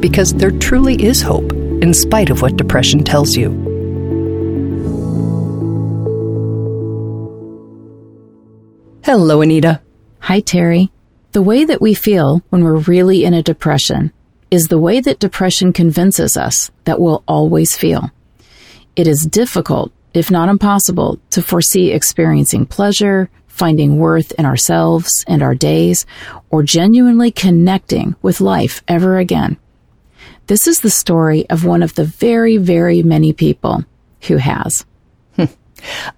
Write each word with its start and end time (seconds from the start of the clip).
because 0.00 0.32
there 0.34 0.50
truly 0.50 1.02
is 1.02 1.22
hope, 1.22 1.52
in 1.52 1.94
spite 1.94 2.30
of 2.30 2.42
what 2.42 2.56
depression 2.56 3.04
tells 3.04 3.36
you. 3.36 3.50
Hello, 9.04 9.40
Anita. 9.40 9.80
Hi, 10.20 10.40
Terry. 10.40 10.90
The 11.32 11.42
way 11.42 11.64
that 11.64 11.80
we 11.80 11.94
feel 11.94 12.42
when 12.50 12.64
we're 12.64 12.76
really 12.76 13.24
in 13.24 13.34
a 13.34 13.42
depression 13.42 14.12
is 14.50 14.68
the 14.68 14.78
way 14.78 15.00
that 15.00 15.20
depression 15.20 15.72
convinces 15.72 16.36
us 16.36 16.70
that 16.84 17.00
we'll 17.00 17.22
always 17.28 17.76
feel. 17.76 18.10
It 18.96 19.06
is 19.06 19.26
difficult, 19.26 19.92
if 20.12 20.30
not 20.30 20.48
impossible, 20.48 21.20
to 21.30 21.42
foresee 21.42 21.92
experiencing 21.92 22.66
pleasure, 22.66 23.30
finding 23.46 23.98
worth 23.98 24.32
in 24.32 24.44
ourselves 24.44 25.24
and 25.28 25.42
our 25.42 25.54
days, 25.54 26.04
or 26.50 26.62
genuinely 26.62 27.30
connecting 27.30 28.16
with 28.22 28.40
life 28.40 28.82
ever 28.88 29.18
again. 29.18 29.56
This 30.46 30.66
is 30.66 30.80
the 30.80 30.90
story 30.90 31.48
of 31.48 31.64
one 31.64 31.82
of 31.82 31.94
the 31.94 32.04
very, 32.04 32.56
very 32.56 33.02
many 33.02 33.32
people 33.32 33.84
who 34.22 34.36
has. 34.36 34.84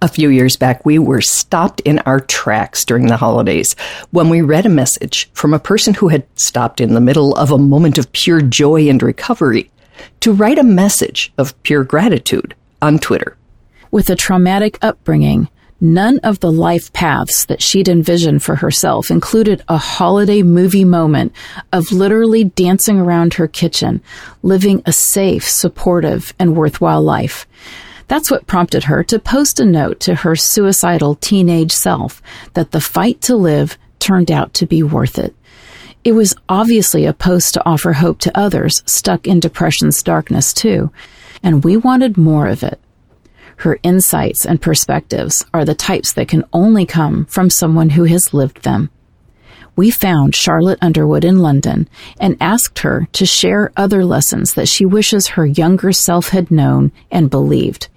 A 0.01 0.07
few 0.07 0.29
years 0.29 0.57
back, 0.57 0.85
we 0.85 0.99
were 0.99 1.21
stopped 1.21 1.79
in 1.81 1.99
our 1.99 2.19
tracks 2.19 2.83
during 2.83 3.07
the 3.07 3.17
holidays 3.17 3.75
when 4.11 4.29
we 4.29 4.41
read 4.41 4.65
a 4.65 4.69
message 4.69 5.29
from 5.33 5.53
a 5.53 5.59
person 5.59 5.93
who 5.93 6.09
had 6.09 6.25
stopped 6.35 6.81
in 6.81 6.93
the 6.93 7.01
middle 7.01 7.33
of 7.35 7.51
a 7.51 7.57
moment 7.57 7.97
of 7.97 8.11
pure 8.11 8.41
joy 8.41 8.89
and 8.89 9.01
recovery 9.01 9.71
to 10.19 10.33
write 10.33 10.59
a 10.59 10.63
message 10.63 11.31
of 11.37 11.61
pure 11.63 11.83
gratitude 11.83 12.55
on 12.81 12.99
Twitter. 12.99 13.37
With 13.91 14.09
a 14.09 14.15
traumatic 14.15 14.77
upbringing, 14.81 15.49
None 15.81 16.19
of 16.19 16.39
the 16.39 16.51
life 16.51 16.93
paths 16.93 17.45
that 17.45 17.61
she'd 17.61 17.89
envisioned 17.89 18.41
for 18.41 18.55
herself 18.55 19.11
included 19.11 19.63
a 19.67 19.77
holiday 19.77 20.41
movie 20.41 20.85
moment 20.85 21.33
of 21.73 21.91
literally 21.91 22.45
dancing 22.45 22.99
around 22.99 23.33
her 23.33 23.47
kitchen, 23.47 24.01
living 24.41 24.81
a 24.85 24.93
safe, 24.93 25.47
supportive, 25.47 26.33
and 26.39 26.55
worthwhile 26.55 27.01
life. 27.01 27.45
That's 28.07 28.29
what 28.29 28.47
prompted 28.47 28.85
her 28.85 29.03
to 29.05 29.19
post 29.19 29.59
a 29.59 29.65
note 29.65 29.99
to 30.01 30.15
her 30.15 30.35
suicidal 30.35 31.15
teenage 31.15 31.71
self 31.71 32.21
that 32.53 32.71
the 32.71 32.81
fight 32.81 33.21
to 33.21 33.35
live 33.35 33.77
turned 33.99 34.31
out 34.31 34.53
to 34.55 34.65
be 34.65 34.83
worth 34.83 35.17
it. 35.17 35.35
It 36.03 36.11
was 36.11 36.35
obviously 36.49 37.05
a 37.05 37.13
post 37.13 37.53
to 37.53 37.65
offer 37.65 37.93
hope 37.93 38.19
to 38.19 38.37
others 38.37 38.83
stuck 38.85 39.25
in 39.25 39.39
depression's 39.39 40.03
darkness 40.03 40.53
too, 40.53 40.91
and 41.41 41.63
we 41.63 41.77
wanted 41.77 42.17
more 42.17 42.47
of 42.47 42.61
it. 42.63 42.79
Her 43.63 43.79
insights 43.81 44.45
and 44.45 44.61
perspectives 44.61 45.45
are 45.53 45.63
the 45.63 45.73
types 45.73 46.11
that 46.11 46.27
can 46.27 46.43
only 46.51 46.85
come 46.85 47.23
from 47.27 47.49
someone 47.49 47.91
who 47.91 48.03
has 48.03 48.33
lived 48.33 48.63
them. 48.63 48.89
We 49.77 49.89
found 49.89 50.35
Charlotte 50.35 50.79
Underwood 50.81 51.23
in 51.23 51.39
London 51.39 51.87
and 52.19 52.35
asked 52.41 52.79
her 52.79 53.07
to 53.13 53.25
share 53.25 53.71
other 53.77 54.03
lessons 54.03 54.55
that 54.55 54.67
she 54.67 54.85
wishes 54.85 55.27
her 55.27 55.45
younger 55.45 55.93
self 55.93 56.27
had 56.27 56.51
known 56.51 56.91
and 57.09 57.29
believed. 57.29 57.87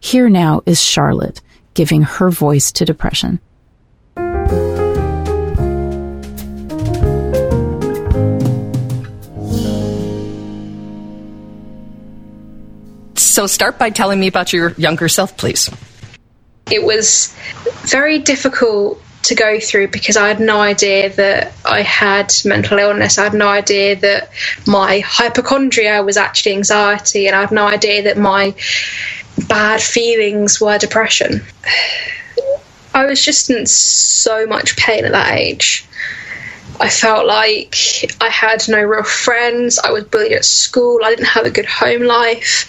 Here 0.00 0.28
now 0.28 0.62
is 0.66 0.82
Charlotte 0.82 1.40
giving 1.74 2.02
her 2.02 2.28
voice 2.28 2.72
to 2.72 2.84
depression. 2.84 3.38
So 13.32 13.46
start 13.46 13.78
by 13.78 13.88
telling 13.88 14.20
me 14.20 14.26
about 14.26 14.52
your 14.52 14.72
younger 14.72 15.08
self, 15.08 15.38
please. 15.38 15.70
It 16.70 16.84
was 16.84 17.34
very 17.84 18.18
difficult 18.18 19.02
to 19.22 19.34
go 19.34 19.58
through 19.58 19.88
because 19.88 20.18
I 20.18 20.28
had 20.28 20.38
no 20.38 20.60
idea 20.60 21.08
that 21.08 21.54
I 21.64 21.80
had 21.80 22.30
mental 22.44 22.78
illness. 22.78 23.16
I 23.16 23.24
had 23.24 23.32
no 23.32 23.48
idea 23.48 23.96
that 23.96 24.28
my 24.66 24.98
hypochondria 24.98 26.02
was 26.02 26.18
actually 26.18 26.56
anxiety, 26.56 27.26
and 27.26 27.34
I 27.34 27.40
had 27.40 27.52
no 27.52 27.66
idea 27.66 28.02
that 28.02 28.18
my 28.18 28.54
bad 29.48 29.80
feelings 29.80 30.60
were 30.60 30.76
depression. 30.76 31.40
I 32.94 33.06
was 33.06 33.24
just 33.24 33.48
in 33.48 33.64
so 33.64 34.46
much 34.46 34.76
pain 34.76 35.06
at 35.06 35.12
that 35.12 35.38
age. 35.38 35.86
I 36.80 36.88
felt 36.88 37.26
like 37.26 37.76
I 38.20 38.28
had 38.28 38.68
no 38.68 38.82
real 38.82 39.02
friends. 39.02 39.78
I 39.78 39.90
was 39.90 40.04
bullied 40.04 40.32
at 40.32 40.44
school. 40.44 41.00
I 41.04 41.10
didn't 41.10 41.26
have 41.26 41.46
a 41.46 41.50
good 41.50 41.66
home 41.66 42.02
life. 42.02 42.68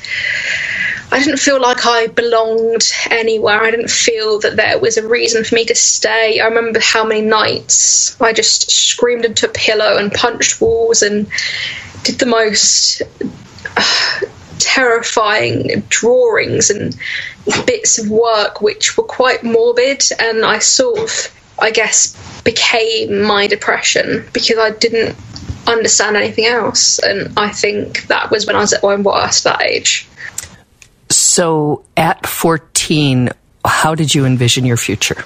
I 1.11 1.19
didn't 1.19 1.37
feel 1.37 1.61
like 1.61 1.85
I 1.85 2.07
belonged 2.07 2.91
anywhere. 3.11 3.61
I 3.61 3.69
didn't 3.69 3.91
feel 3.91 4.39
that 4.39 4.55
there 4.55 4.79
was 4.79 4.97
a 4.97 5.07
reason 5.07 5.43
for 5.43 5.53
me 5.53 5.63
to 5.65 5.75
stay. 5.75 6.39
I 6.39 6.47
remember 6.47 6.79
how 6.79 7.05
many 7.05 7.21
nights 7.21 8.19
I 8.19 8.33
just 8.33 8.71
screamed 8.71 9.23
into 9.23 9.47
a 9.47 9.51
pillow 9.51 9.97
and 9.97 10.11
punched 10.11 10.59
walls 10.59 11.03
and 11.03 11.27
did 12.01 12.17
the 12.17 12.25
most 12.25 13.03
uh, 13.77 14.25
terrifying 14.57 15.83
drawings 15.89 16.71
and 16.71 16.97
bits 17.65 17.99
of 17.99 18.09
work 18.09 18.61
which 18.61 18.97
were 18.97 19.03
quite 19.03 19.43
morbid. 19.43 20.03
And 20.19 20.43
I 20.43 20.59
sort 20.59 20.97
of, 20.97 21.11
I 21.63 21.71
guess, 21.71 22.41
became 22.43 23.21
my 23.21 23.47
depression 23.47 24.25
because 24.33 24.57
I 24.57 24.71
didn't 24.71 25.15
understand 25.65 26.17
anything 26.17 26.45
else. 26.45 26.99
And 26.99 27.31
I 27.37 27.49
think 27.49 28.07
that 28.07 28.29
was 28.29 28.45
when 28.45 28.57
I 28.57 28.59
was 28.59 28.73
at 28.73 28.83
my 28.83 28.97
worst 28.97 29.45
that 29.45 29.61
age. 29.61 30.07
So 31.09 31.85
at 31.95 32.27
14, 32.27 33.29
how 33.63 33.95
did 33.95 34.13
you 34.13 34.25
envision 34.25 34.65
your 34.65 34.75
future? 34.75 35.23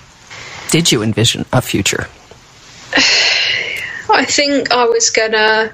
Did 0.69 0.91
you 0.91 1.01
envision 1.01 1.45
a 1.51 1.61
future? 1.61 2.07
I 4.09 4.23
think 4.25 4.71
I 4.71 4.85
was 4.85 5.09
gonna 5.09 5.71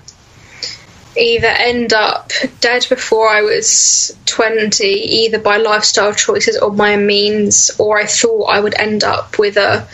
either 1.18 1.47
end 1.47 1.94
up 1.94 2.31
dead 2.62 2.85
before 2.90 3.30
I 3.30 3.41
was 3.41 4.18
20, 4.25 4.85
either 4.85 5.40
by 5.40 5.57
lifestyle 5.57 6.13
choices 6.13 6.57
or 6.57 6.72
my 6.72 6.95
means, 6.95 7.69
or 7.78 8.00
I 8.00 8.06
thought 8.06 8.45
I 8.45 8.59
would 8.59 8.75
end 8.80 9.03
up 9.03 9.38
with 9.38 9.57
a 9.57 9.88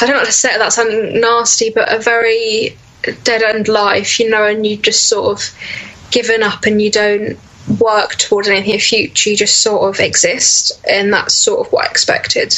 I 0.00 0.06
don't 0.06 0.16
want 0.16 0.26
to 0.26 0.32
say 0.32 0.56
that 0.56 0.72
something 0.72 1.20
nasty, 1.20 1.70
but 1.70 1.92
a 1.92 1.98
very 1.98 2.76
dead 3.24 3.42
end 3.42 3.68
life, 3.68 4.20
you 4.20 4.30
know, 4.30 4.46
and 4.46 4.66
you 4.66 4.76
just 4.76 5.08
sort 5.08 5.38
of 5.38 6.10
given 6.10 6.42
up 6.42 6.64
and 6.64 6.80
you 6.80 6.90
don't 6.90 7.38
work 7.80 8.16
towards 8.16 8.48
anything 8.48 8.78
future, 8.78 9.30
you 9.30 9.36
just 9.36 9.62
sort 9.62 9.88
of 9.88 10.00
exist, 10.00 10.72
and 10.88 11.12
that's 11.12 11.34
sort 11.34 11.66
of 11.66 11.72
what 11.72 11.86
I 11.86 11.90
expected. 11.90 12.54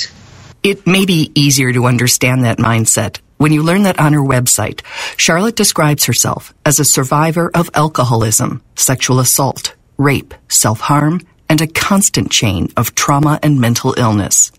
It 0.62 0.86
may 0.86 1.04
be 1.04 1.30
easier 1.34 1.72
to 1.72 1.86
understand 1.86 2.44
that 2.44 2.58
mindset 2.58 3.20
when 3.44 3.52
you 3.52 3.62
learn 3.62 3.82
that 3.82 3.98
on 3.98 4.12
her 4.12 4.20
website, 4.20 4.80
Charlotte 5.18 5.56
describes 5.56 6.06
herself 6.06 6.54
as 6.64 6.78
a 6.78 6.84
survivor 6.84 7.50
of 7.52 7.68
alcoholism, 7.74 8.62
sexual 8.76 9.18
assault, 9.18 9.74
rape, 9.98 10.32
self 10.48 10.80
harm, 10.80 11.20
and 11.48 11.60
a 11.60 11.66
constant 11.66 12.30
chain 12.30 12.68
of 12.76 12.94
trauma 12.94 13.38
and 13.42 13.60
mental 13.60 13.94
illness. 13.98 14.50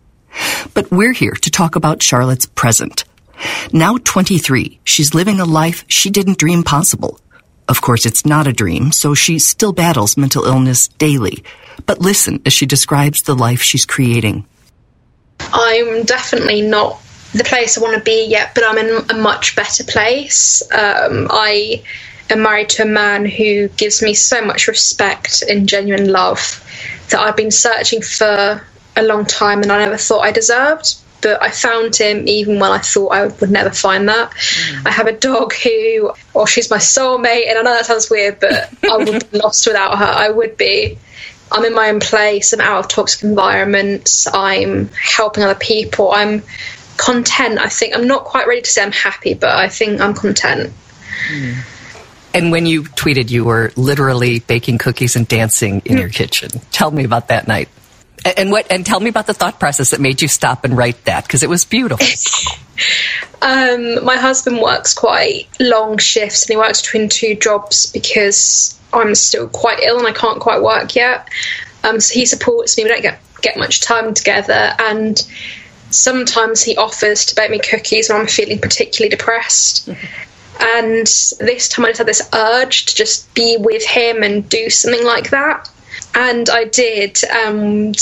But 0.73 0.91
we're 0.91 1.13
here 1.13 1.31
to 1.31 1.51
talk 1.51 1.75
about 1.75 2.03
Charlotte's 2.03 2.45
present. 2.45 3.03
Now 3.73 3.97
23, 3.97 4.79
she's 4.83 5.13
living 5.13 5.39
a 5.39 5.45
life 5.45 5.85
she 5.87 6.09
didn't 6.09 6.37
dream 6.37 6.63
possible. 6.63 7.19
Of 7.67 7.81
course, 7.81 8.05
it's 8.05 8.25
not 8.25 8.47
a 8.47 8.53
dream, 8.53 8.91
so 8.91 9.15
she 9.15 9.39
still 9.39 9.73
battles 9.73 10.17
mental 10.17 10.45
illness 10.45 10.87
daily. 10.87 11.43
But 11.85 11.99
listen 11.99 12.41
as 12.45 12.53
she 12.53 12.65
describes 12.65 13.23
the 13.23 13.35
life 13.35 13.61
she's 13.61 13.85
creating. 13.85 14.45
I'm 15.39 16.03
definitely 16.03 16.61
not 16.61 17.01
the 17.33 17.43
place 17.43 17.77
I 17.77 17.81
want 17.81 17.97
to 17.97 18.03
be 18.03 18.27
yet, 18.27 18.53
but 18.55 18.63
I'm 18.65 18.77
in 18.77 19.09
a 19.09 19.15
much 19.15 19.55
better 19.55 19.83
place. 19.83 20.61
Um, 20.71 21.27
I 21.29 21.83
am 22.29 22.41
married 22.41 22.69
to 22.69 22.83
a 22.83 22.87
man 22.87 23.25
who 23.25 23.67
gives 23.69 24.01
me 24.01 24.13
so 24.13 24.43
much 24.43 24.67
respect 24.67 25.43
and 25.49 25.67
genuine 25.67 26.11
love 26.11 26.63
that 27.09 27.19
I've 27.19 27.35
been 27.35 27.51
searching 27.51 28.01
for 28.01 28.65
a 28.95 29.03
long 29.03 29.25
time 29.25 29.61
and 29.61 29.71
I 29.71 29.79
never 29.79 29.97
thought 29.97 30.21
I 30.21 30.31
deserved. 30.31 30.95
but 31.21 31.41
I 31.41 31.49
found 31.49 31.95
him 31.95 32.27
even 32.27 32.59
when 32.59 32.71
I 32.71 32.79
thought 32.79 33.07
I 33.09 33.27
would 33.27 33.49
never 33.49 33.71
find 33.71 34.07
that. 34.09 34.31
Mm. 34.31 34.85
I 34.85 34.91
have 34.91 35.07
a 35.07 35.11
dog 35.11 35.53
who, 35.53 36.13
well, 36.33 36.45
she's 36.45 36.69
my 36.69 36.77
soulmate, 36.77 37.49
and 37.49 37.57
I 37.57 37.61
know 37.63 37.73
that 37.73 37.85
sounds 37.85 38.09
weird, 38.09 38.39
but 38.39 38.71
I 38.83 38.97
would 38.97 39.31
be 39.31 39.37
lost 39.43 39.65
without 39.65 39.97
her. 39.97 40.05
I 40.05 40.29
would 40.29 40.55
be. 40.57 40.97
I'm 41.51 41.63
in 41.63 41.73
my 41.73 41.89
own 41.89 41.99
place. 41.99 42.53
I'm 42.53 42.61
out 42.61 42.79
of 42.85 42.87
toxic 42.89 43.23
environments. 43.23 44.27
I'm 44.33 44.89
helping 44.89 45.43
other 45.43 45.55
people. 45.59 46.11
I'm 46.11 46.43
content. 46.97 47.59
I 47.59 47.69
think 47.69 47.95
I'm 47.95 48.07
not 48.07 48.25
quite 48.25 48.47
ready 48.47 48.61
to 48.61 48.69
say 48.69 48.83
I'm 48.83 48.91
happy, 48.91 49.33
but 49.33 49.49
I 49.49 49.69
think 49.69 50.01
I'm 50.01 50.13
content. 50.13 50.73
Mm. 51.31 51.55
And 52.35 52.51
when 52.51 52.65
you 52.65 52.83
tweeted, 52.83 53.31
you 53.31 53.45
were 53.45 53.71
literally 53.75 54.39
baking 54.39 54.77
cookies 54.77 55.15
and 55.15 55.27
dancing 55.27 55.81
in 55.85 55.97
your 55.97 56.09
kitchen. 56.09 56.49
Tell 56.71 56.91
me 56.91 57.03
about 57.05 57.29
that 57.29 57.47
night. 57.47 57.69
And 58.25 58.49
what? 58.49 58.71
And 58.71 58.85
tell 58.85 58.99
me 58.99 59.09
about 59.09 59.27
the 59.27 59.33
thought 59.35 59.59
process 59.59 59.91
that 59.91 59.99
made 59.99 60.21
you 60.21 60.27
stop 60.27 60.65
and 60.65 60.75
write 60.75 61.05
that 61.05 61.25
because 61.25 61.43
it 61.43 61.49
was 61.49 61.63
beautiful. 61.63 62.05
um, 63.41 64.03
my 64.03 64.17
husband 64.17 64.59
works 64.59 64.95
quite 64.95 65.47
long 65.59 65.99
shifts 65.99 66.43
and 66.43 66.49
he 66.49 66.57
works 66.57 66.81
between 66.81 67.07
two 67.07 67.35
jobs 67.35 67.91
because 67.91 68.79
I'm 68.91 69.13
still 69.13 69.47
quite 69.47 69.79
ill 69.81 69.99
and 69.99 70.07
I 70.07 70.11
can't 70.11 70.39
quite 70.39 70.61
work 70.61 70.95
yet. 70.95 71.29
Um, 71.83 71.99
so 71.99 72.15
he 72.15 72.25
supports 72.25 72.75
me. 72.77 72.83
We 72.83 72.89
don't 72.89 73.03
get 73.03 73.19
get 73.41 73.57
much 73.57 73.81
time 73.81 74.15
together, 74.15 74.73
and 74.79 75.21
sometimes 75.91 76.63
he 76.63 76.75
offers 76.77 77.25
to 77.25 77.35
bake 77.35 77.51
me 77.51 77.59
cookies 77.59 78.09
when 78.09 78.19
I'm 78.19 78.27
feeling 78.27 78.59
particularly 78.59 79.09
depressed. 79.09 79.87
Mm-hmm. 79.87 80.05
And 80.57 81.05
this 81.45 81.67
time 81.67 81.85
I 81.85 81.89
just 81.89 81.97
had 81.99 82.07
this 82.07 82.29
urge 82.33 82.85
to 82.85 82.95
just 82.95 83.31
be 83.33 83.57
with 83.59 83.85
him 83.85 84.23
and 84.23 84.47
do 84.47 84.69
something 84.69 85.05
like 85.05 85.29
that. 85.31 85.69
And 86.15 86.49
I 86.49 86.63
did. 86.65 87.19
And 87.29 87.95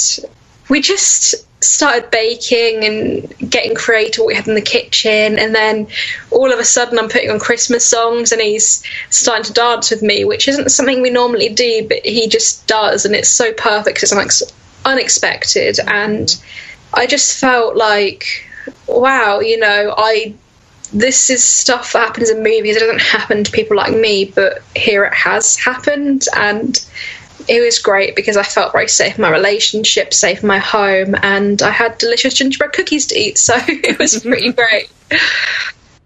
we 0.70 0.82
just 0.82 1.36
started 1.64 2.12
baking 2.12 2.84
and 2.84 3.52
getting 3.52 3.76
creative 3.76 4.20
what 4.20 4.28
we 4.28 4.36
had 4.36 4.48
in 4.48 4.56
the 4.56 4.62
kitchen 4.62 5.40
and 5.40 5.56
then 5.56 5.88
all 6.30 6.52
of 6.52 6.60
a 6.60 6.64
sudden 6.64 7.00
I'm 7.00 7.08
putting 7.08 7.32
on 7.32 7.40
Christmas 7.40 7.86
songs 7.86 8.32
and 8.32 8.42
he's 8.42 8.84
starting 9.10 9.46
to 9.46 9.54
dance 9.54 9.90
with 9.90 10.02
me 10.02 10.26
which 10.26 10.48
isn't 10.50 10.72
something 10.72 11.02
we 11.02 11.10
normally 11.10 11.50
do 11.50 11.86
but 11.88 12.06
he 12.06 12.28
just 12.28 12.68
does 12.68 13.06
and 13.06 13.16
it's 13.16 13.30
so 13.30 13.54
perfect 13.54 13.96
because 13.96 14.12
it's 14.12 14.54
unexpected 14.86 15.80
and 15.88 16.36
I 16.94 17.08
just 17.08 17.40
felt 17.40 17.78
like 17.78 18.46
wow 18.88 19.40
you 19.40 19.58
know 19.58 19.94
I 19.98 20.34
this 20.94 21.30
is 21.30 21.44
stuff 21.44 21.94
that 21.94 22.08
happens 22.08 22.30
in 22.30 22.44
movies. 22.44 22.76
It 22.76 22.82
doesn't 22.82 23.02
happen 23.02 23.44
to 23.44 23.52
people 23.52 23.76
like 23.76 23.96
me, 23.96 24.26
but 24.26 24.62
here 24.76 25.04
it 25.06 25.14
has 25.14 25.58
happened, 25.58 26.28
and 26.36 26.80
it 27.48 27.62
was 27.62 27.80
great 27.80 28.16
because 28.16 28.38
I 28.38 28.44
felt 28.44 28.72
very 28.72 28.88
safe 28.88 29.18
my 29.20 29.30
relationship, 29.30 30.14
safe 30.14 30.44
my 30.44 30.60
home, 30.60 31.16
and 31.22 31.62
I 31.62 31.72
had 31.72 31.98
delicious 31.98 32.34
gingerbread 32.36 32.74
cookies 32.74 33.08
to 33.08 33.16
eat. 33.20 33.38
So 33.44 33.56
it 33.58 34.00
was 34.00 34.22
pretty 34.22 34.54
great. 34.54 34.90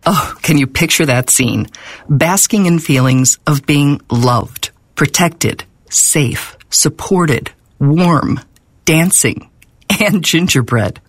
Oh, 0.05 0.35
can 0.41 0.57
you 0.57 0.65
picture 0.65 1.05
that 1.05 1.29
scene? 1.29 1.67
Basking 2.09 2.65
in 2.65 2.79
feelings 2.79 3.37
of 3.45 3.65
being 3.65 4.01
loved, 4.09 4.71
protected, 4.95 5.63
safe, 5.89 6.57
supported, 6.69 7.51
warm, 7.79 8.39
dancing, 8.85 9.49
and 10.01 10.23
gingerbread. 10.31 10.99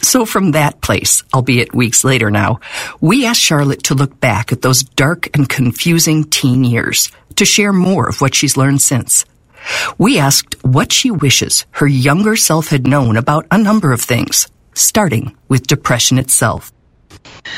So 0.00 0.24
from 0.24 0.52
that 0.52 0.80
place, 0.80 1.22
albeit 1.34 1.74
weeks 1.74 2.04
later 2.04 2.30
now, 2.30 2.60
we 3.00 3.26
asked 3.26 3.40
Charlotte 3.40 3.82
to 3.84 3.94
look 3.94 4.20
back 4.20 4.52
at 4.52 4.62
those 4.62 4.82
dark 4.82 5.28
and 5.34 5.48
confusing 5.48 6.24
teen 6.24 6.64
years 6.64 7.10
to 7.36 7.44
share 7.44 7.72
more 7.72 8.08
of 8.08 8.20
what 8.20 8.34
she's 8.34 8.56
learned 8.56 8.80
since. 8.80 9.24
We 9.98 10.18
asked 10.18 10.62
what 10.64 10.92
she 10.92 11.10
wishes 11.10 11.66
her 11.72 11.86
younger 11.86 12.36
self 12.36 12.68
had 12.68 12.86
known 12.86 13.16
about 13.16 13.46
a 13.50 13.58
number 13.58 13.92
of 13.92 14.00
things, 14.00 14.48
starting 14.74 15.36
with 15.48 15.66
depression 15.66 16.18
itself. 16.18 16.72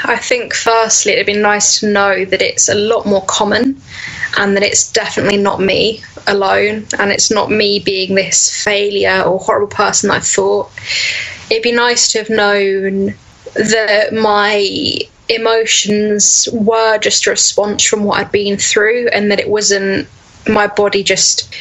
I 0.04 0.16
think, 0.16 0.54
firstly, 0.54 1.12
it'd 1.12 1.26
be 1.26 1.34
nice 1.34 1.80
to 1.80 1.90
know 1.90 2.24
that 2.24 2.42
it's 2.42 2.68
a 2.68 2.74
lot 2.74 3.06
more 3.06 3.24
common 3.26 3.80
and 4.36 4.56
that 4.56 4.62
it's 4.62 4.92
definitely 4.92 5.38
not 5.38 5.60
me 5.60 6.02
alone 6.26 6.86
and 6.98 7.10
it's 7.10 7.30
not 7.30 7.50
me 7.50 7.78
being 7.78 8.14
this 8.14 8.62
failure 8.62 9.22
or 9.22 9.38
horrible 9.38 9.68
person 9.68 10.10
I 10.10 10.20
thought 10.20 10.70
it'd 11.50 11.62
be 11.62 11.72
nice 11.72 12.12
to 12.12 12.18
have 12.18 12.30
known 12.30 13.14
that 13.54 14.12
my 14.12 15.00
emotions 15.28 16.48
were 16.52 16.98
just 16.98 17.26
a 17.26 17.30
response 17.30 17.84
from 17.84 18.04
what 18.04 18.20
I'd 18.20 18.32
been 18.32 18.56
through 18.56 19.08
and 19.08 19.30
that 19.30 19.40
it 19.40 19.48
wasn't 19.48 20.08
my 20.48 20.66
body 20.66 21.02
just 21.02 21.54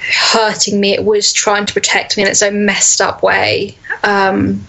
hurting 0.00 0.80
me, 0.80 0.92
it 0.92 1.04
was 1.04 1.32
trying 1.32 1.66
to 1.66 1.72
protect 1.72 2.16
me 2.16 2.22
in 2.22 2.28
its 2.28 2.42
own 2.42 2.64
messed 2.64 3.00
up 3.00 3.22
way. 3.22 3.76
Um, 4.02 4.66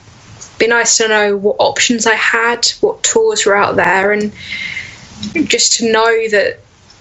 be 0.58 0.68
nice 0.68 0.98
to 0.98 1.08
know 1.08 1.38
what 1.38 1.58
options 1.60 2.06
I 2.06 2.16
had, 2.16 2.66
what 2.80 3.04
tools 3.04 3.46
were 3.46 3.56
out 3.56 3.76
there, 3.76 4.12
and 4.12 4.32
just 5.34 5.78
to 5.78 5.92
know 5.92 6.30
that 6.30 6.60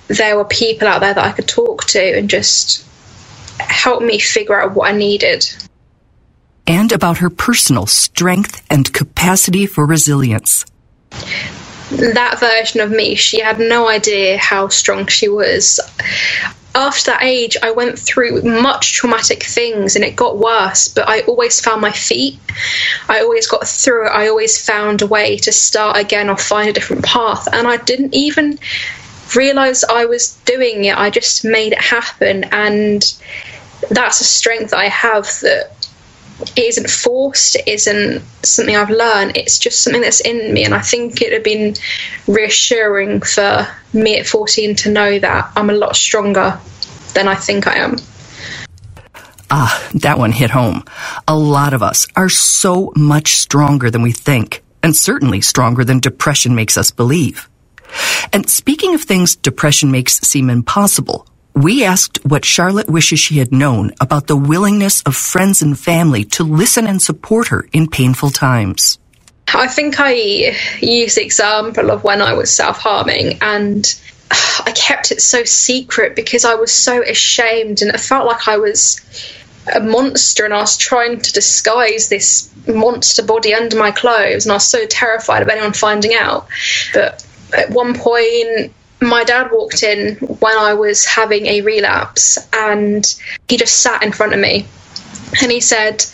there 0.08 0.36
were 0.36 0.44
people 0.44 0.88
out 0.88 1.00
there 1.00 1.14
that 1.14 1.24
I 1.24 1.32
could 1.32 1.48
talk 1.48 1.84
to 1.88 2.18
and 2.18 2.28
just 2.28 2.84
help 3.58 4.02
me 4.02 4.18
figure 4.18 4.60
out 4.60 4.74
what 4.74 4.92
I 4.92 4.96
needed 4.96 5.46
and 6.66 6.92
about 6.92 7.18
her 7.18 7.30
personal 7.30 7.86
strength 7.86 8.62
and 8.70 8.92
capacity 8.92 9.66
for 9.66 9.86
resilience. 9.86 10.64
That 11.90 12.40
version 12.40 12.80
of 12.80 12.90
me, 12.90 13.14
she 13.14 13.40
had 13.40 13.58
no 13.58 13.88
idea 13.88 14.38
how 14.38 14.68
strong 14.68 15.06
she 15.06 15.28
was. 15.28 15.80
After 16.74 17.12
that 17.12 17.22
age, 17.22 17.56
I 17.62 17.70
went 17.70 17.98
through 17.98 18.42
much 18.42 18.94
traumatic 18.94 19.44
things 19.44 19.94
and 19.94 20.04
it 20.04 20.16
got 20.16 20.38
worse, 20.38 20.88
but 20.88 21.08
I 21.08 21.20
always 21.22 21.60
found 21.60 21.80
my 21.80 21.92
feet. 21.92 22.38
I 23.08 23.20
always 23.20 23.46
got 23.46 23.66
through 23.66 24.06
it. 24.06 24.10
I 24.10 24.28
always 24.28 24.64
found 24.64 25.00
a 25.00 25.06
way 25.06 25.38
to 25.38 25.52
start 25.52 25.96
again 25.96 26.28
or 26.28 26.36
find 26.36 26.68
a 26.68 26.72
different 26.72 27.04
path. 27.04 27.48
And 27.52 27.68
I 27.68 27.76
didn't 27.76 28.14
even 28.14 28.58
realize 29.36 29.84
I 29.84 30.06
was 30.06 30.36
doing 30.44 30.84
it. 30.84 30.98
I 30.98 31.10
just 31.10 31.44
made 31.44 31.72
it 31.72 31.80
happen. 31.80 32.44
And 32.44 33.04
that's 33.90 34.20
a 34.20 34.24
strength 34.24 34.74
I 34.74 34.86
have 34.86 35.24
that 35.42 35.83
it 36.40 36.64
isn't 36.64 36.90
forced, 36.90 37.56
it 37.56 37.68
isn't 37.68 38.22
something 38.42 38.76
I've 38.76 38.90
learned, 38.90 39.36
it's 39.36 39.58
just 39.58 39.82
something 39.82 40.02
that's 40.02 40.20
in 40.20 40.52
me. 40.52 40.64
And 40.64 40.74
I 40.74 40.80
think 40.80 41.20
it 41.22 41.32
had 41.32 41.42
been 41.42 41.74
reassuring 42.26 43.22
for 43.22 43.66
me 43.92 44.18
at 44.18 44.26
14 44.26 44.74
to 44.76 44.90
know 44.90 45.18
that 45.18 45.52
I'm 45.56 45.70
a 45.70 45.74
lot 45.74 45.96
stronger 45.96 46.58
than 47.14 47.28
I 47.28 47.34
think 47.34 47.66
I 47.66 47.76
am. 47.76 47.96
Ah, 49.50 49.88
that 49.94 50.18
one 50.18 50.32
hit 50.32 50.50
home. 50.50 50.84
A 51.28 51.38
lot 51.38 51.74
of 51.74 51.82
us 51.82 52.06
are 52.16 52.28
so 52.28 52.92
much 52.96 53.34
stronger 53.34 53.90
than 53.90 54.02
we 54.02 54.10
think, 54.10 54.62
and 54.82 54.96
certainly 54.96 55.40
stronger 55.40 55.84
than 55.84 56.00
depression 56.00 56.54
makes 56.54 56.76
us 56.76 56.90
believe. 56.90 57.48
And 58.32 58.48
speaking 58.48 58.94
of 58.94 59.02
things 59.02 59.36
depression 59.36 59.92
makes 59.92 60.18
seem 60.20 60.50
impossible, 60.50 61.28
we 61.54 61.84
asked 61.84 62.18
what 62.24 62.44
Charlotte 62.44 62.88
wishes 62.88 63.20
she 63.20 63.38
had 63.38 63.52
known 63.52 63.92
about 64.00 64.26
the 64.26 64.36
willingness 64.36 65.02
of 65.02 65.14
friends 65.14 65.62
and 65.62 65.78
family 65.78 66.24
to 66.24 66.42
listen 66.42 66.86
and 66.86 67.00
support 67.00 67.48
her 67.48 67.66
in 67.72 67.88
painful 67.88 68.30
times. 68.30 68.98
I 69.48 69.68
think 69.68 70.00
I 70.00 70.12
used 70.80 71.16
the 71.16 71.24
example 71.24 71.90
of 71.90 72.02
when 72.02 72.20
I 72.20 72.34
was 72.34 72.54
self 72.54 72.78
harming 72.78 73.38
and 73.40 73.86
I 74.30 74.72
kept 74.72 75.12
it 75.12 75.20
so 75.20 75.44
secret 75.44 76.16
because 76.16 76.44
I 76.44 76.56
was 76.56 76.72
so 76.72 77.02
ashamed 77.02 77.82
and 77.82 77.94
it 77.94 78.00
felt 78.00 78.26
like 78.26 78.48
I 78.48 78.56
was 78.56 79.00
a 79.72 79.80
monster 79.80 80.44
and 80.44 80.52
I 80.52 80.60
was 80.60 80.76
trying 80.76 81.20
to 81.20 81.32
disguise 81.32 82.08
this 82.08 82.50
monster 82.66 83.22
body 83.22 83.54
under 83.54 83.78
my 83.78 83.92
clothes 83.92 84.44
and 84.44 84.52
I 84.52 84.56
was 84.56 84.66
so 84.66 84.86
terrified 84.86 85.42
of 85.42 85.48
anyone 85.48 85.72
finding 85.72 86.14
out. 86.14 86.48
But 86.92 87.24
at 87.56 87.70
one 87.70 87.94
point, 87.94 88.72
my 89.00 89.24
dad 89.24 89.50
walked 89.52 89.82
in 89.82 90.16
when 90.16 90.56
I 90.56 90.74
was 90.74 91.04
having 91.04 91.46
a 91.46 91.60
relapse 91.60 92.38
and 92.52 93.04
he 93.48 93.56
just 93.56 93.80
sat 93.80 94.02
in 94.02 94.12
front 94.12 94.32
of 94.32 94.40
me 94.40 94.66
and 95.42 95.50
he 95.50 95.60
said, 95.60 96.04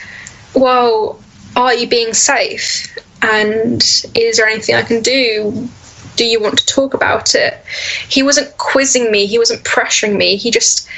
Well, 0.54 1.22
are 1.56 1.75
you 1.75 1.87
being 1.88 2.14
safe? 2.14 2.87
And 3.22 3.82
is 4.14 4.37
there 4.37 4.46
anything 4.46 4.75
I 4.75 4.82
can 4.82 5.02
do? 5.02 5.68
Do 6.16 6.25
you 6.25 6.40
want 6.40 6.58
to 6.58 6.66
talk 6.66 6.94
about 6.94 7.34
it? 7.34 7.62
He 8.08 8.22
wasn't 8.22 8.56
quizzing 8.58 9.10
me, 9.10 9.26
he 9.26 9.38
wasn't 9.38 9.64
pressuring 9.64 10.16
me. 10.16 10.37
He 10.37 10.50
just 10.50 10.88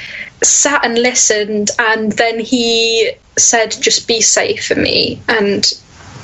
sat 0.41 0.85
and 0.85 0.97
listened 0.97 1.71
and 1.79 2.11
then 2.13 2.39
he 2.39 3.11
said, 3.37 3.75
Just 3.79 4.07
be 4.07 4.21
safe 4.21 4.67
for 4.67 4.75
me 4.75 5.21
and 5.27 5.71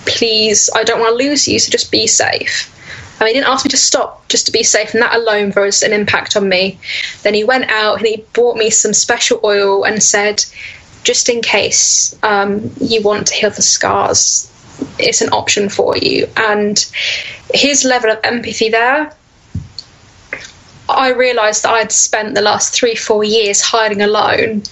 please, 0.05 0.69
I 0.75 0.83
don't 0.83 0.99
want 0.99 1.17
to 1.19 1.23
lose 1.23 1.47
you, 1.47 1.59
so 1.59 1.71
just 1.71 1.91
be 1.91 2.07
safe. 2.07 2.73
And 3.19 3.27
he 3.27 3.33
didn't 3.33 3.47
ask 3.47 3.65
me 3.65 3.69
to 3.69 3.77
stop 3.77 4.27
just 4.29 4.45
to 4.45 4.51
be 4.51 4.63
safe, 4.63 4.93
and 4.93 5.03
that 5.03 5.15
alone 5.15 5.51
was 5.55 5.83
an 5.83 5.93
impact 5.93 6.37
on 6.37 6.47
me. 6.47 6.79
Then 7.23 7.33
he 7.33 7.43
went 7.43 7.69
out 7.69 7.97
and 7.97 8.07
he 8.07 8.23
bought 8.33 8.57
me 8.57 8.69
some 8.69 8.93
special 8.93 9.39
oil 9.43 9.83
and 9.83 10.01
said, 10.01 10.43
just 11.03 11.29
in 11.29 11.41
case 11.41 12.17
um, 12.23 12.71
you 12.79 13.01
want 13.01 13.27
to 13.27 13.33
heal 13.33 13.49
the 13.49 13.61
scars, 13.61 14.45
it's 14.97 15.21
an 15.21 15.29
option 15.29 15.69
for 15.69 15.97
you. 15.97 16.27
And 16.37 16.77
his 17.53 17.83
level 17.83 18.11
of 18.11 18.19
empathy 18.23 18.69
there, 18.69 19.13
I 20.87 21.11
realised 21.11 21.63
that 21.63 21.73
I'd 21.73 21.91
spent 21.91 22.35
the 22.35 22.41
last 22.41 22.73
three, 22.73 22.95
four 22.95 23.23
years 23.23 23.61
hiding 23.61 24.01
alone 24.01 24.63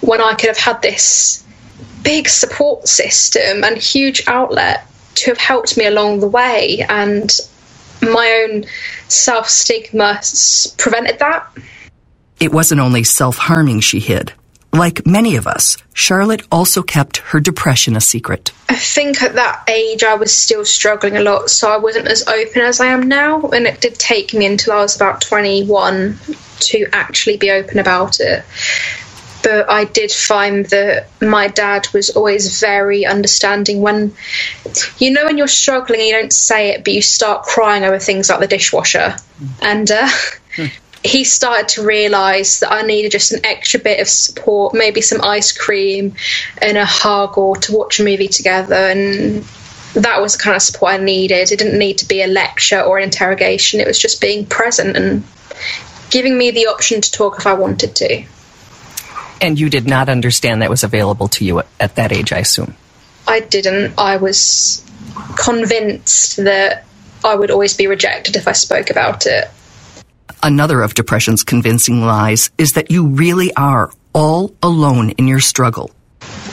when 0.00 0.20
I 0.20 0.34
could 0.34 0.48
have 0.48 0.58
had 0.58 0.82
this 0.82 1.44
big 2.02 2.28
support 2.28 2.86
system 2.86 3.64
and 3.64 3.76
huge 3.76 4.22
outlet 4.28 4.86
to 5.16 5.30
have 5.30 5.38
helped 5.38 5.76
me 5.76 5.86
along 5.86 6.20
the 6.20 6.28
way. 6.28 6.84
And 6.88 7.30
my 8.02 8.46
own 8.48 8.64
self 9.08 9.48
stigma 9.48 10.20
prevented 10.78 11.18
that. 11.18 11.46
It 12.40 12.52
wasn't 12.52 12.80
only 12.80 13.04
self 13.04 13.36
harming 13.36 13.80
she 13.80 14.00
hid. 14.00 14.32
Like 14.72 15.06
many 15.06 15.36
of 15.36 15.46
us, 15.46 15.78
Charlotte 15.94 16.42
also 16.52 16.82
kept 16.82 17.18
her 17.18 17.40
depression 17.40 17.96
a 17.96 18.00
secret. 18.00 18.52
I 18.68 18.74
think 18.74 19.22
at 19.22 19.34
that 19.34 19.64
age 19.68 20.04
I 20.04 20.14
was 20.14 20.36
still 20.36 20.66
struggling 20.66 21.16
a 21.16 21.22
lot, 21.22 21.48
so 21.48 21.70
I 21.70 21.78
wasn't 21.78 22.08
as 22.08 22.28
open 22.28 22.60
as 22.60 22.78
I 22.78 22.88
am 22.88 23.08
now. 23.08 23.40
And 23.48 23.66
it 23.66 23.80
did 23.80 23.94
take 23.94 24.34
me 24.34 24.44
until 24.44 24.74
I 24.74 24.80
was 24.80 24.94
about 24.94 25.22
21 25.22 26.18
to 26.58 26.86
actually 26.92 27.38
be 27.38 27.50
open 27.50 27.78
about 27.78 28.20
it. 28.20 28.44
But 29.46 29.70
I 29.70 29.84
did 29.84 30.10
find 30.10 30.66
that 30.66 31.06
my 31.22 31.46
dad 31.46 31.86
was 31.94 32.10
always 32.10 32.58
very 32.58 33.06
understanding 33.06 33.80
when, 33.80 34.12
you 34.98 35.12
know, 35.12 35.24
when 35.24 35.38
you're 35.38 35.46
struggling 35.46 36.00
and 36.00 36.08
you 36.08 36.14
don't 36.14 36.32
say 36.32 36.70
it, 36.70 36.82
but 36.82 36.92
you 36.92 37.00
start 37.00 37.44
crying 37.44 37.84
over 37.84 38.00
things 38.00 38.28
like 38.28 38.40
the 38.40 38.48
dishwasher. 38.48 39.14
And 39.62 39.88
uh, 39.88 40.08
he 41.04 41.22
started 41.22 41.68
to 41.68 41.86
realize 41.86 42.58
that 42.58 42.72
I 42.72 42.82
needed 42.82 43.12
just 43.12 43.30
an 43.30 43.46
extra 43.46 43.78
bit 43.78 44.00
of 44.00 44.08
support, 44.08 44.74
maybe 44.74 45.00
some 45.00 45.22
ice 45.22 45.52
cream 45.52 46.16
and 46.60 46.76
a 46.76 46.84
hug 46.84 47.38
or 47.38 47.54
to 47.54 47.72
watch 47.72 48.00
a 48.00 48.04
movie 48.04 48.26
together. 48.26 48.74
And 48.74 49.44
that 49.94 50.20
was 50.20 50.32
the 50.32 50.42
kind 50.42 50.56
of 50.56 50.62
support 50.62 50.94
I 50.94 50.96
needed. 50.96 51.52
It 51.52 51.60
didn't 51.60 51.78
need 51.78 51.98
to 51.98 52.08
be 52.08 52.20
a 52.20 52.26
lecture 52.26 52.80
or 52.80 52.98
an 52.98 53.04
interrogation, 53.04 53.78
it 53.78 53.86
was 53.86 54.00
just 54.00 54.20
being 54.20 54.44
present 54.44 54.96
and 54.96 55.22
giving 56.10 56.36
me 56.36 56.50
the 56.50 56.66
option 56.66 57.00
to 57.00 57.12
talk 57.12 57.38
if 57.38 57.46
I 57.46 57.54
wanted 57.54 57.94
to. 57.94 58.24
And 59.40 59.58
you 59.58 59.68
did 59.68 59.86
not 59.86 60.08
understand 60.08 60.62
that 60.62 60.70
was 60.70 60.84
available 60.84 61.28
to 61.28 61.44
you 61.44 61.62
at 61.78 61.96
that 61.96 62.12
age, 62.12 62.32
I 62.32 62.38
assume? 62.38 62.74
I 63.26 63.40
didn't. 63.40 63.98
I 63.98 64.16
was 64.16 64.84
convinced 65.36 66.36
that 66.38 66.84
I 67.24 67.34
would 67.34 67.50
always 67.50 67.76
be 67.76 67.86
rejected 67.86 68.36
if 68.36 68.48
I 68.48 68.52
spoke 68.52 68.90
about 68.90 69.26
it. 69.26 69.48
Another 70.42 70.82
of 70.82 70.94
depression's 70.94 71.42
convincing 71.42 72.02
lies 72.02 72.50
is 72.56 72.72
that 72.72 72.90
you 72.90 73.06
really 73.06 73.54
are 73.54 73.90
all 74.12 74.54
alone 74.62 75.10
in 75.10 75.26
your 75.26 75.40
struggle. 75.40 75.90